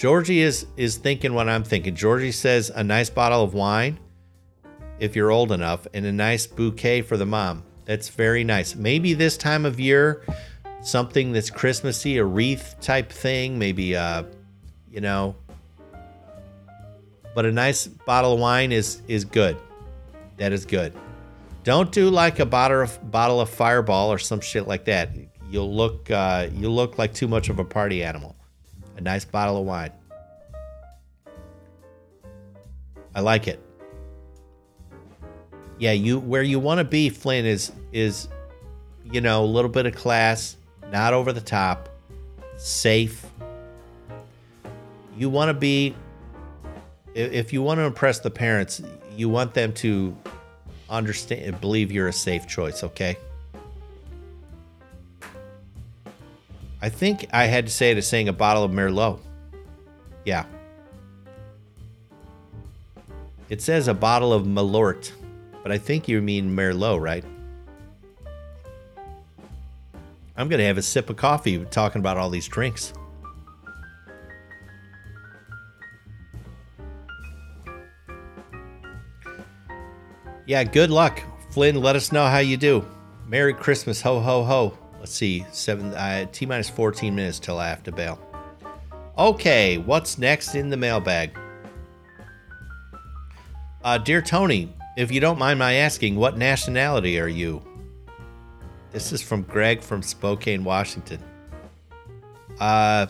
[0.00, 1.94] Georgie is is thinking what I'm thinking.
[1.94, 4.00] Georgie says a nice bottle of wine
[4.98, 7.64] if you're old enough and a nice bouquet for the mom.
[7.84, 8.74] That's very nice.
[8.74, 10.24] Maybe this time of year
[10.80, 14.22] something that's Christmassy, a wreath type thing, maybe uh
[14.90, 15.36] you know,
[17.34, 19.58] but a nice bottle of wine is is good.
[20.38, 20.94] That is good.
[21.62, 25.10] Don't do like a bottle of bottle of Fireball or some shit like that.
[25.50, 28.34] You'll look uh, you look like too much of a party animal.
[29.00, 29.92] A nice bottle of wine.
[33.14, 33.58] I like it.
[35.78, 38.28] Yeah, you where you want to be, Flynn, is is
[39.10, 40.58] you know a little bit of class,
[40.92, 41.88] not over the top,
[42.58, 43.24] safe.
[45.16, 45.94] You want to be
[47.14, 48.82] if you want to impress the parents,
[49.16, 50.14] you want them to
[50.90, 53.16] understand, believe you're a safe choice, okay?
[56.82, 59.20] I think I had to say to saying a bottle of Merlot.
[60.24, 60.46] Yeah.
[63.48, 65.12] It says a bottle of Malort,
[65.62, 67.24] but I think you mean Merlot, right?
[70.36, 72.94] I'm going to have a sip of coffee talking about all these drinks.
[80.46, 81.22] Yeah, good luck.
[81.50, 82.86] Flynn, let us know how you do.
[83.26, 84.00] Merry Christmas.
[84.02, 84.78] Ho, ho, ho.
[85.00, 85.44] Let's see.
[85.50, 88.20] Seven, uh, T minus 14 minutes till I have to bail.
[89.18, 91.36] Okay, what's next in the mailbag?
[93.82, 97.62] Uh, dear Tony, if you don't mind my asking, what nationality are you?
[98.92, 101.20] This is from Greg from Spokane, Washington.
[102.58, 103.06] Uh,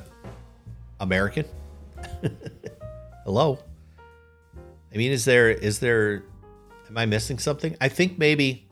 [1.00, 1.44] American?
[3.24, 3.58] Hello?
[4.94, 6.24] I mean, is there is there
[6.90, 7.76] Am I missing something?
[7.80, 8.66] I think maybe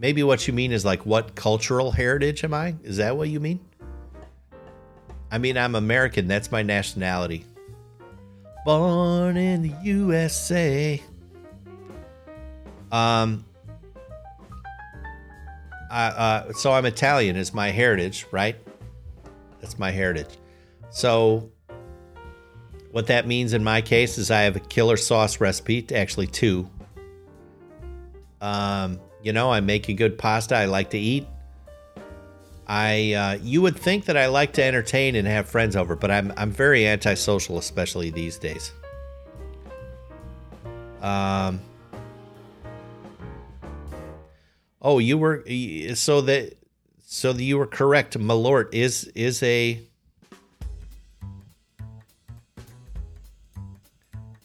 [0.00, 2.74] maybe what you mean is like what cultural heritage am I?
[2.82, 3.60] Is that what you mean?
[5.30, 6.26] I mean, I'm American.
[6.26, 7.44] That's my nationality.
[8.64, 11.00] Born in the USA.
[12.90, 13.44] Um
[15.92, 18.54] I, uh, so I'm Italian is my heritage, right?
[19.60, 20.38] That's my heritage.
[20.90, 21.50] So
[22.92, 26.70] what that means in my case is I have a killer sauce recipe, actually two.
[28.40, 30.56] Um, you know, I make a good pasta.
[30.56, 31.26] I like to eat.
[32.66, 36.10] I uh, you would think that I like to entertain and have friends over, but
[36.10, 38.72] I'm I'm very antisocial, especially these days.
[41.02, 41.60] Um.
[44.82, 45.44] Oh, you were
[45.94, 46.56] so that
[47.04, 48.16] so you were correct.
[48.18, 49.80] Malort is is a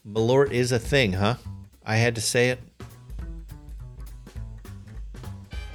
[0.07, 1.35] Malort is a thing, huh?
[1.85, 2.59] I had to say it.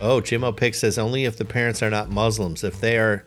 [0.01, 2.65] Oh, Jim O'Pick says only if the parents are not Muslims.
[2.65, 3.27] If they are,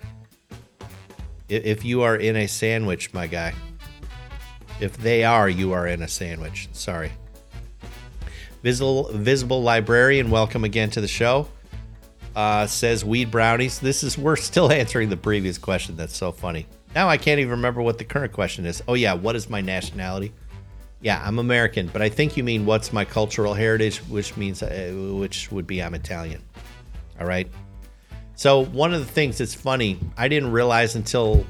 [1.47, 3.53] if you are in a sandwich, my guy.
[4.79, 6.67] If they are, you are in a sandwich.
[6.73, 7.12] Sorry.
[8.63, 11.47] Visible, visible librarian, welcome again to the show.
[12.36, 13.77] Uh, says weed brownies.
[13.77, 15.95] This is we're still answering the previous question.
[15.95, 16.65] That's so funny.
[16.95, 18.81] Now I can't even remember what the current question is.
[18.88, 20.33] Oh yeah, what is my nationality?
[21.04, 24.94] Yeah, I'm American, but I think you mean what's my cultural heritage, which means uh,
[25.20, 26.42] which would be I'm Italian.
[27.20, 27.52] All right.
[28.36, 31.46] So, one of the things that's funny, I didn't realize until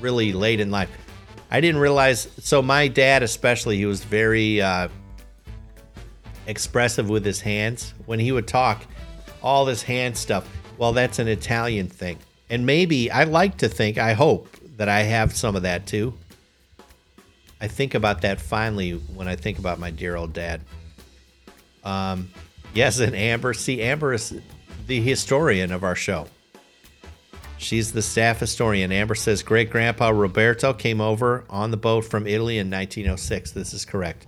[0.00, 0.88] really late in life.
[1.50, 2.28] I didn't realize.
[2.38, 4.86] So, my dad, especially, he was very uh,
[6.46, 7.94] expressive with his hands.
[8.06, 8.86] When he would talk,
[9.42, 12.18] all this hand stuff, well, that's an Italian thing.
[12.50, 16.14] And maybe I like to think, I hope that I have some of that too.
[17.62, 20.62] I think about that finally when I think about my dear old dad.
[21.84, 22.28] Um,
[22.74, 23.54] yes, and Amber.
[23.54, 24.34] See, Amber is
[24.88, 26.26] the historian of our show.
[27.58, 28.90] She's the staff historian.
[28.90, 33.52] Amber says great grandpa Roberto came over on the boat from Italy in 1906.
[33.52, 34.26] This is correct.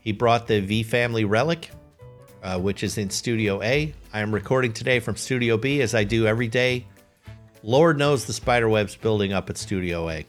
[0.00, 1.70] He brought the V family relic,
[2.42, 3.94] uh, which is in Studio A.
[4.12, 6.86] I am recording today from Studio B as I do every day.
[7.62, 10.26] Lord knows the spider web's building up at Studio A.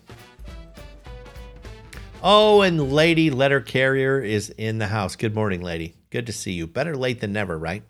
[2.28, 5.15] Oh, and Lady Letter Carrier is in the house.
[5.15, 5.93] Good morning, lady.
[6.09, 6.65] Good to see you.
[6.65, 7.84] Better late than never, right?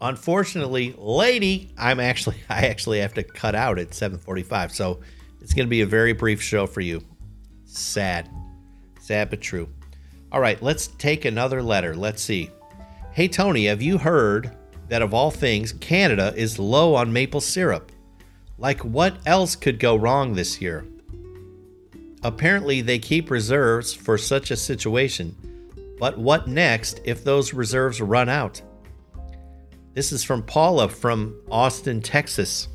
[0.00, 5.00] unfortunately, lady, I'm actually I actually have to cut out at 7:45, so
[5.40, 7.02] it's going to be a very brief show for you.
[7.64, 8.30] Sad,
[9.00, 9.68] sad but true.
[10.30, 11.96] All right, let's take another letter.
[11.96, 12.50] Let's see.
[13.12, 14.56] Hey Tony, have you heard
[14.88, 17.90] that of all things, Canada is low on maple syrup?
[18.58, 20.84] Like what else could go wrong this year?
[22.24, 25.36] Apparently, they keep reserves for such a situation.
[26.00, 28.60] But what next if those reserves run out?
[29.94, 32.68] This is from Paula from Austin, Texas.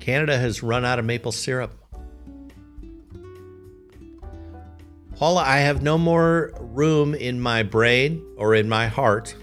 [0.00, 1.72] Canada has run out of maple syrup.
[5.16, 9.36] Paula, I have no more room in my brain or in my heart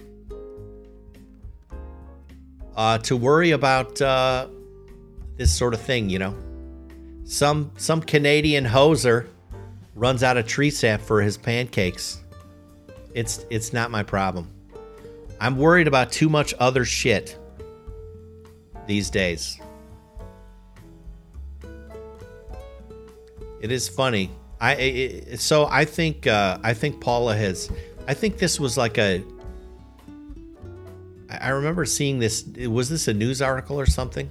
[2.78, 4.46] uh, to worry about uh,
[5.36, 6.08] this sort of thing.
[6.08, 6.34] You know,
[7.24, 9.26] some some Canadian hoser
[9.94, 12.22] runs out of tree sap for his pancakes.
[13.14, 14.50] It's it's not my problem.
[15.40, 17.36] I'm worried about too much other shit
[18.86, 19.60] these days.
[23.60, 24.30] It is funny.
[24.60, 27.70] I it, so I think uh, I think Paula has.
[28.06, 29.24] I think this was like a.
[31.30, 32.44] I remember seeing this.
[32.44, 34.30] Was this a news article or something?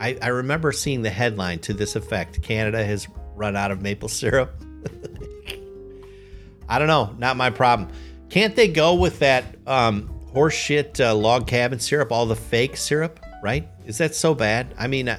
[0.00, 3.06] I, I remember seeing the headline to this effect: Canada has
[3.36, 4.60] run out of maple syrup.
[6.68, 7.14] I don't know.
[7.18, 7.90] Not my problem.
[8.28, 13.20] Can't they go with that um, horseshit uh, log cabin syrup, all the fake syrup,
[13.42, 13.68] right?
[13.86, 14.74] Is that so bad?
[14.78, 15.18] I mean, I,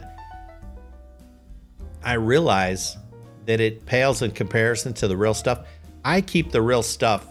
[2.03, 2.97] I realize
[3.45, 5.65] that it pales in comparison to the real stuff.
[6.05, 7.25] I keep the real stuff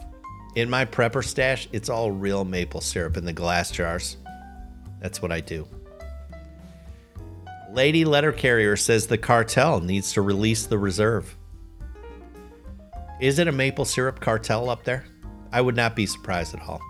[0.55, 1.69] in my prepper stash.
[1.73, 4.17] It's all real maple syrup in the glass jars.
[5.01, 5.67] That's what I do.
[7.73, 11.37] Lady Letter Carrier says the cartel needs to release the reserve.
[13.21, 15.05] Is it a maple syrup cartel up there?
[15.53, 16.81] I would not be surprised at all.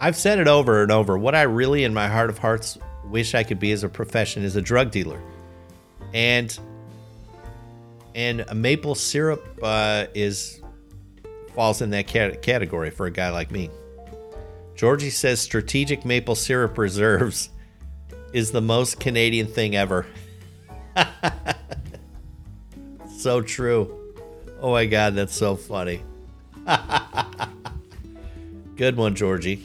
[0.00, 1.16] I've said it over and over.
[1.16, 4.42] What I really, in my heart of hearts, wish I could be as a profession
[4.42, 5.20] is a drug dealer,
[6.12, 6.58] and
[8.14, 10.61] and a maple syrup uh, is
[11.54, 13.70] falls in that cat- category for a guy like me.
[14.74, 17.50] Georgie says strategic maple syrup reserves
[18.32, 20.06] is the most Canadian thing ever.
[23.16, 24.14] so true.
[24.60, 26.02] Oh my God, that's so funny.
[28.76, 29.64] Good one, Georgie.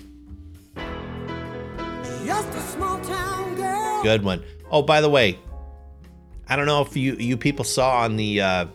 [4.03, 4.43] Good one.
[4.69, 5.39] Oh, by the way,
[6.47, 8.65] I don't know if you you people saw on the uh,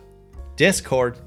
[0.55, 1.17] Discord,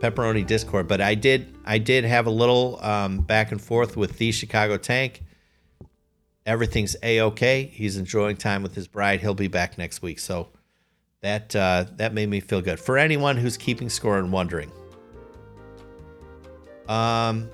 [0.00, 4.18] pepperoni Discord, but I did I did have a little um, back and forth with
[4.18, 5.22] the Chicago Tank.
[6.46, 7.64] Everything's a okay.
[7.72, 9.20] He's enjoying time with his bride.
[9.20, 10.48] He'll be back next week, so
[11.20, 12.80] that uh, that made me feel good.
[12.80, 14.72] For anyone who's keeping score and wondering,
[16.88, 17.50] um,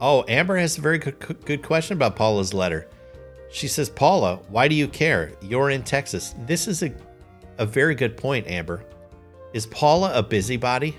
[0.00, 2.88] oh, Amber has a very good good question about Paula's letter.
[3.50, 5.32] She says, Paula, why do you care?
[5.42, 6.34] You're in Texas.
[6.46, 6.92] This is a,
[7.58, 8.82] a very good point, Amber.
[9.52, 10.96] Is Paula a busybody?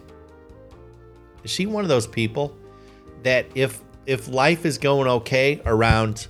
[1.44, 2.56] Is she one of those people
[3.24, 6.28] that if if life is going okay around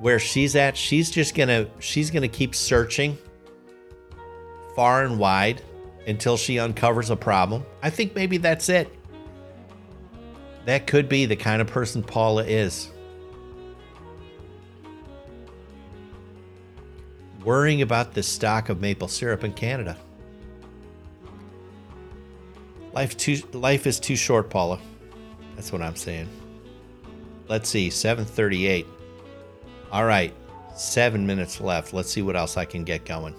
[0.00, 3.16] where she's at, she's just gonna she's gonna keep searching
[4.76, 5.62] far and wide
[6.06, 7.64] until she uncovers a problem?
[7.82, 8.92] I think maybe that's it.
[10.66, 12.90] That could be the kind of person Paula is.
[17.44, 19.96] worrying about the stock of maple syrup in Canada.
[22.94, 24.78] Life too life is too short, Paula.
[25.56, 26.28] That's what I'm saying.
[27.48, 28.86] Let's see, 738.
[29.90, 30.32] All right,
[30.76, 31.92] seven minutes left.
[31.92, 33.34] Let's see what else I can get going.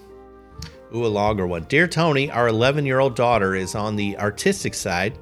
[0.94, 1.64] Ooh, a longer one.
[1.64, 5.18] Dear Tony, our 11 year old daughter is on the artistic side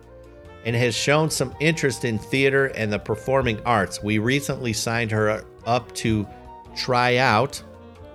[0.64, 4.02] and has shown some interest in theater and the performing arts.
[4.02, 6.26] We recently signed her up to
[6.76, 7.62] try out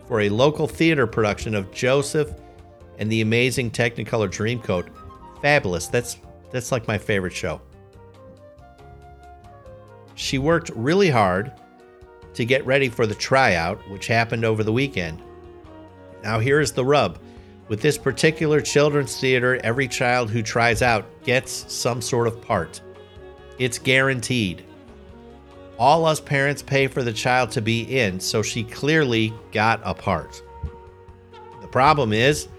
[0.08, 2.34] for a local theater production of Joseph
[2.98, 4.90] and the Amazing Technicolor Dreamcoat.
[5.42, 5.88] Fabulous.
[5.88, 6.18] That's
[6.52, 7.62] that's like my favorite show.
[10.16, 11.54] She worked really hard
[12.34, 15.22] to get ready for the tryout, which happened over the weekend.
[16.24, 17.20] Now here's the rub.
[17.70, 22.82] With this particular children's theater, every child who tries out gets some sort of part.
[23.60, 24.64] It's guaranteed.
[25.78, 29.94] All us parents pay for the child to be in, so she clearly got a
[29.94, 30.42] part.
[31.62, 32.50] The problem is,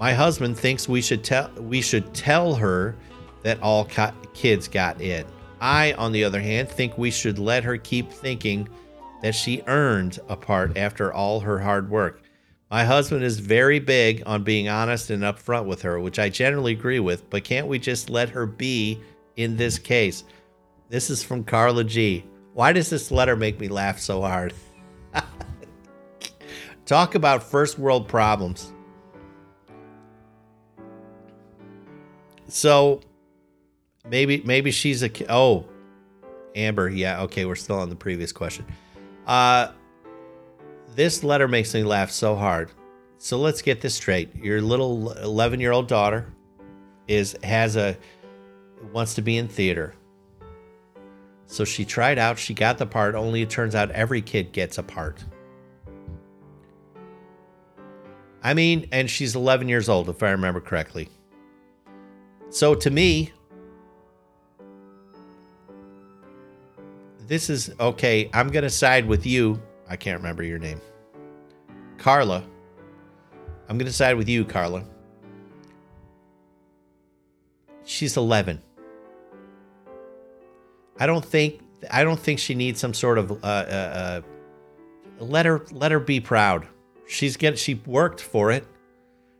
[0.00, 2.96] my husband thinks we should tell we should tell her
[3.42, 5.26] that all co- kids got in.
[5.60, 8.66] I, on the other hand, think we should let her keep thinking
[9.20, 12.22] that she earned a part after all her hard work.
[12.70, 16.72] My husband is very big on being honest and upfront with her, which I generally
[16.72, 18.98] agree with, but can't we just let her be
[19.36, 20.24] in this case?
[20.88, 22.24] This is from Carla G.
[22.54, 24.54] Why does this letter make me laugh so hard?
[26.86, 28.72] Talk about first world problems.
[32.50, 33.00] So
[34.08, 35.66] maybe maybe she's a oh
[36.56, 38.66] Amber, yeah, okay, we're still on the previous question.
[39.26, 39.72] Uh
[40.94, 42.70] this letter makes me laugh so hard.
[43.18, 44.34] So let's get this straight.
[44.34, 46.26] Your little 11-year-old daughter
[47.06, 47.96] is has a
[48.92, 49.94] wants to be in theater.
[51.46, 54.78] So she tried out, she got the part, only it turns out every kid gets
[54.78, 55.22] a part.
[58.42, 61.08] I mean, and she's 11 years old, if I remember correctly.
[62.50, 63.32] So to me,
[67.26, 68.28] this is okay.
[68.34, 69.62] I'm going to side with you.
[69.88, 70.80] I can't remember your name.
[71.96, 72.44] Carla.
[73.68, 74.84] I'm going to side with you, Carla.
[77.84, 78.60] She's 11.
[80.98, 84.20] I don't think I don't think she needs some sort of uh, uh,
[85.20, 86.68] uh, let her let her be proud.
[87.06, 88.66] She's get she worked for it.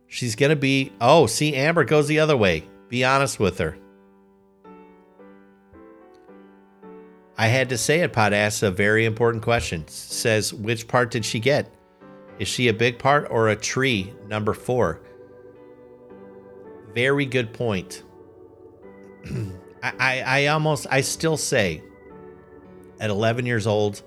[0.07, 0.93] She's gonna be.
[1.01, 2.65] Oh, see, Amber goes the other way.
[2.91, 3.79] Be honest with her.
[7.39, 8.13] I had to say it.
[8.13, 9.89] Pod asks a very important question.
[9.89, 11.73] Says which part did she get?
[12.39, 14.13] Is she a big part or a tree?
[14.27, 15.01] Number four.
[16.95, 18.03] Very good point.
[19.83, 21.83] I, I, I almost I still say
[22.99, 24.03] at 11 years old,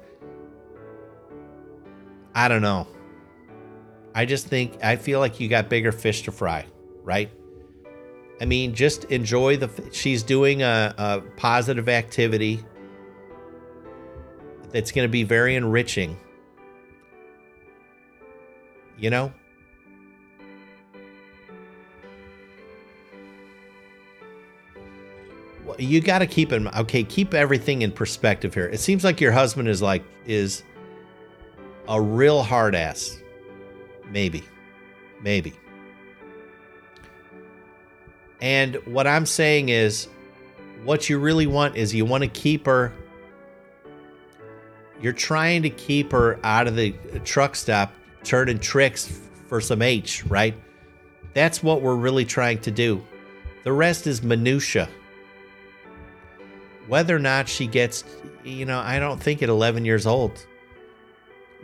[2.35, 2.87] I don't know.
[4.13, 6.65] I just think I feel like you got bigger fish to fry,
[7.01, 7.31] right?
[8.43, 9.69] I mean, just enjoy the.
[9.93, 12.61] She's doing a, a positive activity
[14.71, 16.17] that's going to be very enriching.
[18.97, 19.33] You know?
[25.79, 29.31] you got to keep in okay keep everything in perspective here it seems like your
[29.31, 30.61] husband is like is
[31.89, 33.17] a real hard ass
[34.11, 34.43] maybe
[35.23, 35.51] maybe
[38.43, 40.07] and what i'm saying is
[40.83, 42.93] what you really want is you want to keep her
[45.01, 47.91] you're trying to keep her out of the uh, truck stop
[48.23, 50.53] turning tricks for some h right
[51.33, 53.03] that's what we're really trying to do
[53.63, 54.87] the rest is minutia
[56.87, 58.03] whether or not she gets,
[58.43, 60.45] you know, I don't think at 11 years old,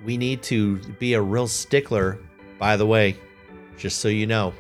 [0.04, 2.20] we need to be a real stickler.
[2.58, 3.18] By the way,
[3.78, 4.54] just so you know,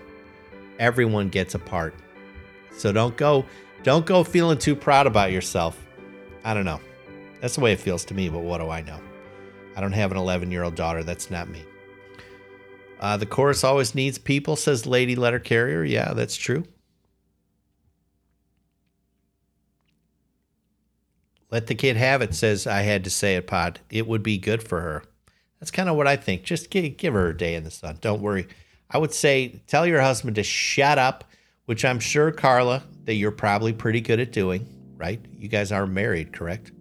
[0.80, 1.94] everyone gets a part.
[2.80, 3.46] So don't go,
[3.84, 5.86] don't go feeling too proud about yourself.
[6.44, 6.80] I don't know.
[7.42, 9.00] That's the way it feels to me, but what do I know?
[9.76, 11.04] I don't have an 11 year old daughter.
[11.04, 11.64] That's not me.
[13.00, 15.84] Uh, the chorus always needs people, says Lady Letter Carrier.
[15.84, 16.66] Yeah, that's true.
[21.52, 23.80] Let the kid have it, says I had to say it, Pod.
[23.90, 25.04] It would be good for her.
[25.60, 26.44] That's kind of what I think.
[26.44, 27.98] Just give, give her a day in the sun.
[28.02, 28.48] Don't worry.
[28.92, 31.24] I would say tell your husband to shut up,
[31.70, 34.68] which I'm sure, Carla, that you're probably pretty good at doing,
[34.98, 35.24] right?
[35.38, 36.72] You guys are married, correct?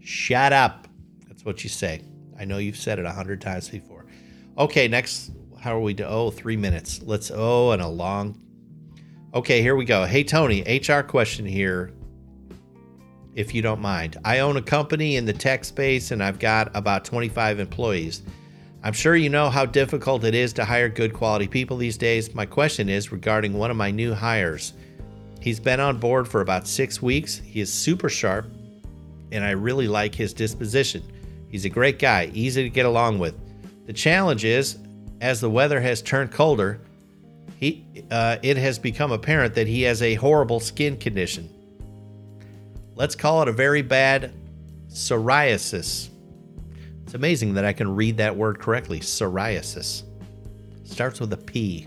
[0.00, 0.86] Shut up.
[1.28, 2.02] That's what you say.
[2.38, 4.04] I know you've said it a hundred times before.
[4.58, 5.30] Okay, next.
[5.58, 5.94] How are we?
[5.94, 6.04] Do?
[6.04, 7.00] Oh, three minutes.
[7.02, 7.30] Let's.
[7.34, 8.38] Oh, and a long.
[9.32, 10.04] Okay, here we go.
[10.04, 11.94] Hey, Tony, HR question here
[13.34, 14.18] if you don't mind.
[14.26, 18.20] I own a company in the tech space and I've got about 25 employees.
[18.84, 22.34] I'm sure you know how difficult it is to hire good quality people these days.
[22.34, 24.72] My question is regarding one of my new hires.
[25.40, 27.38] He's been on board for about six weeks.
[27.38, 28.46] He is super sharp,
[29.30, 31.02] and I really like his disposition.
[31.48, 33.36] He's a great guy, easy to get along with.
[33.86, 34.78] The challenge is,
[35.20, 36.80] as the weather has turned colder,
[37.58, 41.48] he, uh, it has become apparent that he has a horrible skin condition.
[42.96, 44.32] Let's call it a very bad
[44.88, 46.08] psoriasis.
[47.12, 48.98] It's amazing that I can read that word correctly.
[48.98, 50.04] Psoriasis.
[50.84, 51.86] Starts with a P.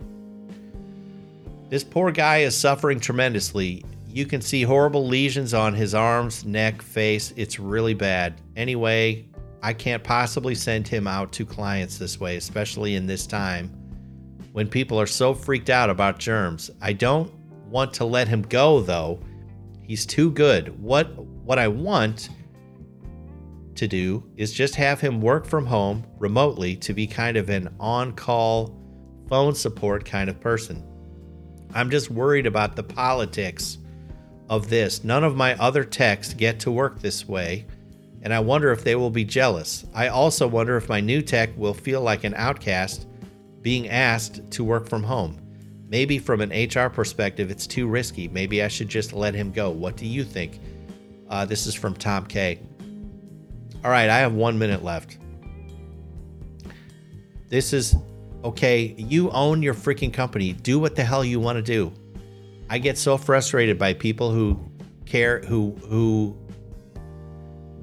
[1.67, 3.83] This poor guy is suffering tremendously.
[4.07, 7.33] You can see horrible lesions on his arms, neck, face.
[7.37, 8.39] It's really bad.
[8.55, 9.25] Anyway,
[9.63, 13.69] I can't possibly send him out to clients this way, especially in this time
[14.51, 16.69] when people are so freaked out about germs.
[16.83, 17.33] I don't
[17.67, 19.19] want to let him go, though
[19.87, 20.79] He's too good.
[20.81, 21.15] What
[21.45, 22.29] what I want
[23.75, 27.73] to do is just have him work from home remotely to be kind of an
[27.79, 28.75] on-call
[29.29, 30.83] phone support kind of person.
[31.73, 33.77] I'm just worried about the politics
[34.49, 35.03] of this.
[35.03, 37.65] None of my other techs get to work this way,
[38.21, 39.85] and I wonder if they will be jealous.
[39.93, 43.07] I also wonder if my new tech will feel like an outcast
[43.61, 45.41] being asked to work from home.
[45.87, 48.27] Maybe from an HR perspective, it's too risky.
[48.27, 49.69] Maybe I should just let him go.
[49.69, 50.59] What do you think?
[51.29, 52.59] Uh, this is from Tom K.
[53.85, 55.19] All right, I have one minute left.
[57.49, 57.95] This is
[58.43, 58.95] okay.
[58.97, 60.53] You own your freaking company.
[60.53, 61.93] Do what the hell you want to do.
[62.67, 64.59] I get so frustrated by people who
[65.05, 66.35] care, who who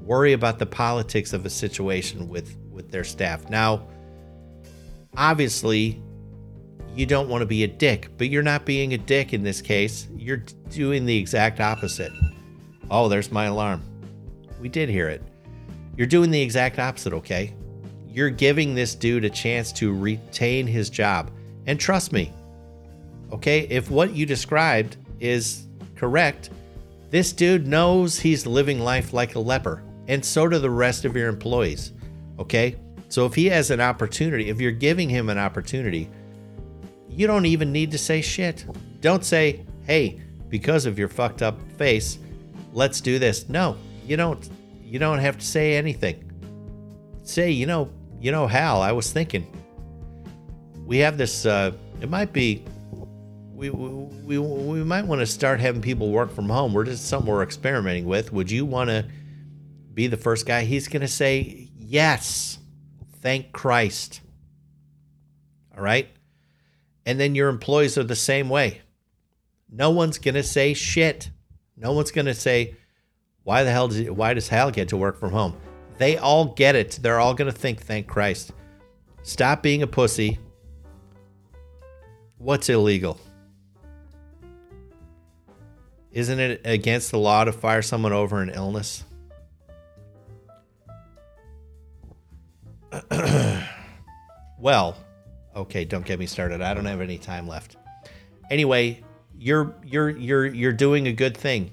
[0.03, 3.49] worry about the politics of a situation with with their staff.
[3.49, 3.87] Now,
[5.15, 6.03] obviously,
[6.93, 9.61] you don't want to be a dick, but you're not being a dick in this
[9.61, 10.09] case.
[10.17, 12.11] You're doing the exact opposite.
[12.91, 13.81] Oh, there's my alarm.
[14.59, 15.23] We did hear it.
[15.95, 17.53] You're doing the exact opposite, okay?
[18.13, 21.31] you're giving this dude a chance to retain his job.
[21.65, 22.31] And trust me,
[23.31, 26.51] okay, if what you described is correct,
[27.09, 31.15] this dude knows he's living life like a leper, and so do the rest of
[31.15, 31.91] your employees.
[32.37, 32.75] Okay?
[33.09, 36.09] So if he has an opportunity, if you're giving him an opportunity,
[37.09, 38.65] you don't even need to say shit.
[39.01, 42.19] Don't say, hey, because of your fucked up face,
[42.73, 43.49] let's do this.
[43.49, 43.75] No,
[44.05, 44.47] you don't
[44.93, 46.31] you don't have to say anything.
[47.23, 47.89] Say, you know,
[48.21, 49.47] you know, Hal, I was thinking.
[50.85, 52.63] We have this uh it might be
[53.55, 56.73] we, we, we might want to start having people work from home.
[56.73, 58.31] We're just something we're experimenting with.
[58.33, 59.07] Would you want to
[59.95, 60.63] be the first guy?
[60.63, 62.59] He's going to say, Yes.
[63.19, 64.21] Thank Christ.
[65.75, 66.07] All right.
[67.03, 68.81] And then your employees are the same way.
[69.71, 71.31] No one's going to say shit.
[71.75, 72.75] No one's going to say,
[73.43, 75.55] Why the hell does, why does Hal get to work from home?
[75.97, 76.99] They all get it.
[77.01, 78.51] They're all to think, Thank Christ.
[79.21, 80.39] Stop being a pussy.
[82.37, 83.19] What's illegal?
[86.11, 89.03] Isn't it against the law to fire someone over an illness?
[94.59, 94.95] well,
[95.55, 96.61] okay, don't get me started.
[96.61, 97.77] I don't have any time left.
[98.51, 99.01] Anyway,
[99.37, 101.71] you're you're you're you're doing a good thing.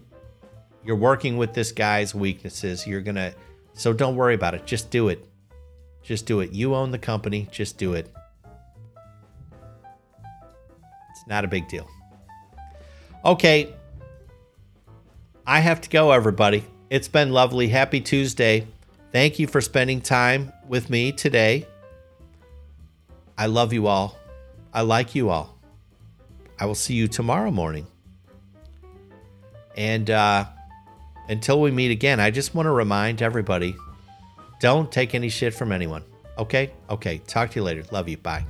[0.85, 2.87] You're working with this guy's weaknesses.
[2.87, 3.35] You're going to
[3.75, 4.67] so don't worry about it.
[4.67, 5.27] Just do it.
[6.03, 6.53] Just do it.
[6.53, 7.49] You own the company.
[7.51, 8.13] Just do it.
[11.11, 11.89] It's not a big deal.
[13.25, 13.75] Okay,
[15.47, 16.65] I have to go, everybody.
[16.91, 17.69] It's been lovely.
[17.69, 18.67] Happy Tuesday.
[19.13, 21.67] Thank you for spending time with me today.
[23.37, 24.17] I love you all.
[24.73, 25.59] I like you all.
[26.59, 27.87] I will see you tomorrow morning.
[29.77, 30.45] And uh,
[31.29, 33.77] until we meet again, I just want to remind everybody
[34.61, 36.05] don't take any shit from anyone.
[36.39, 36.73] Okay?
[36.89, 37.19] Okay.
[37.27, 37.85] Talk to you later.
[37.91, 38.17] Love you.
[38.17, 38.45] Bye.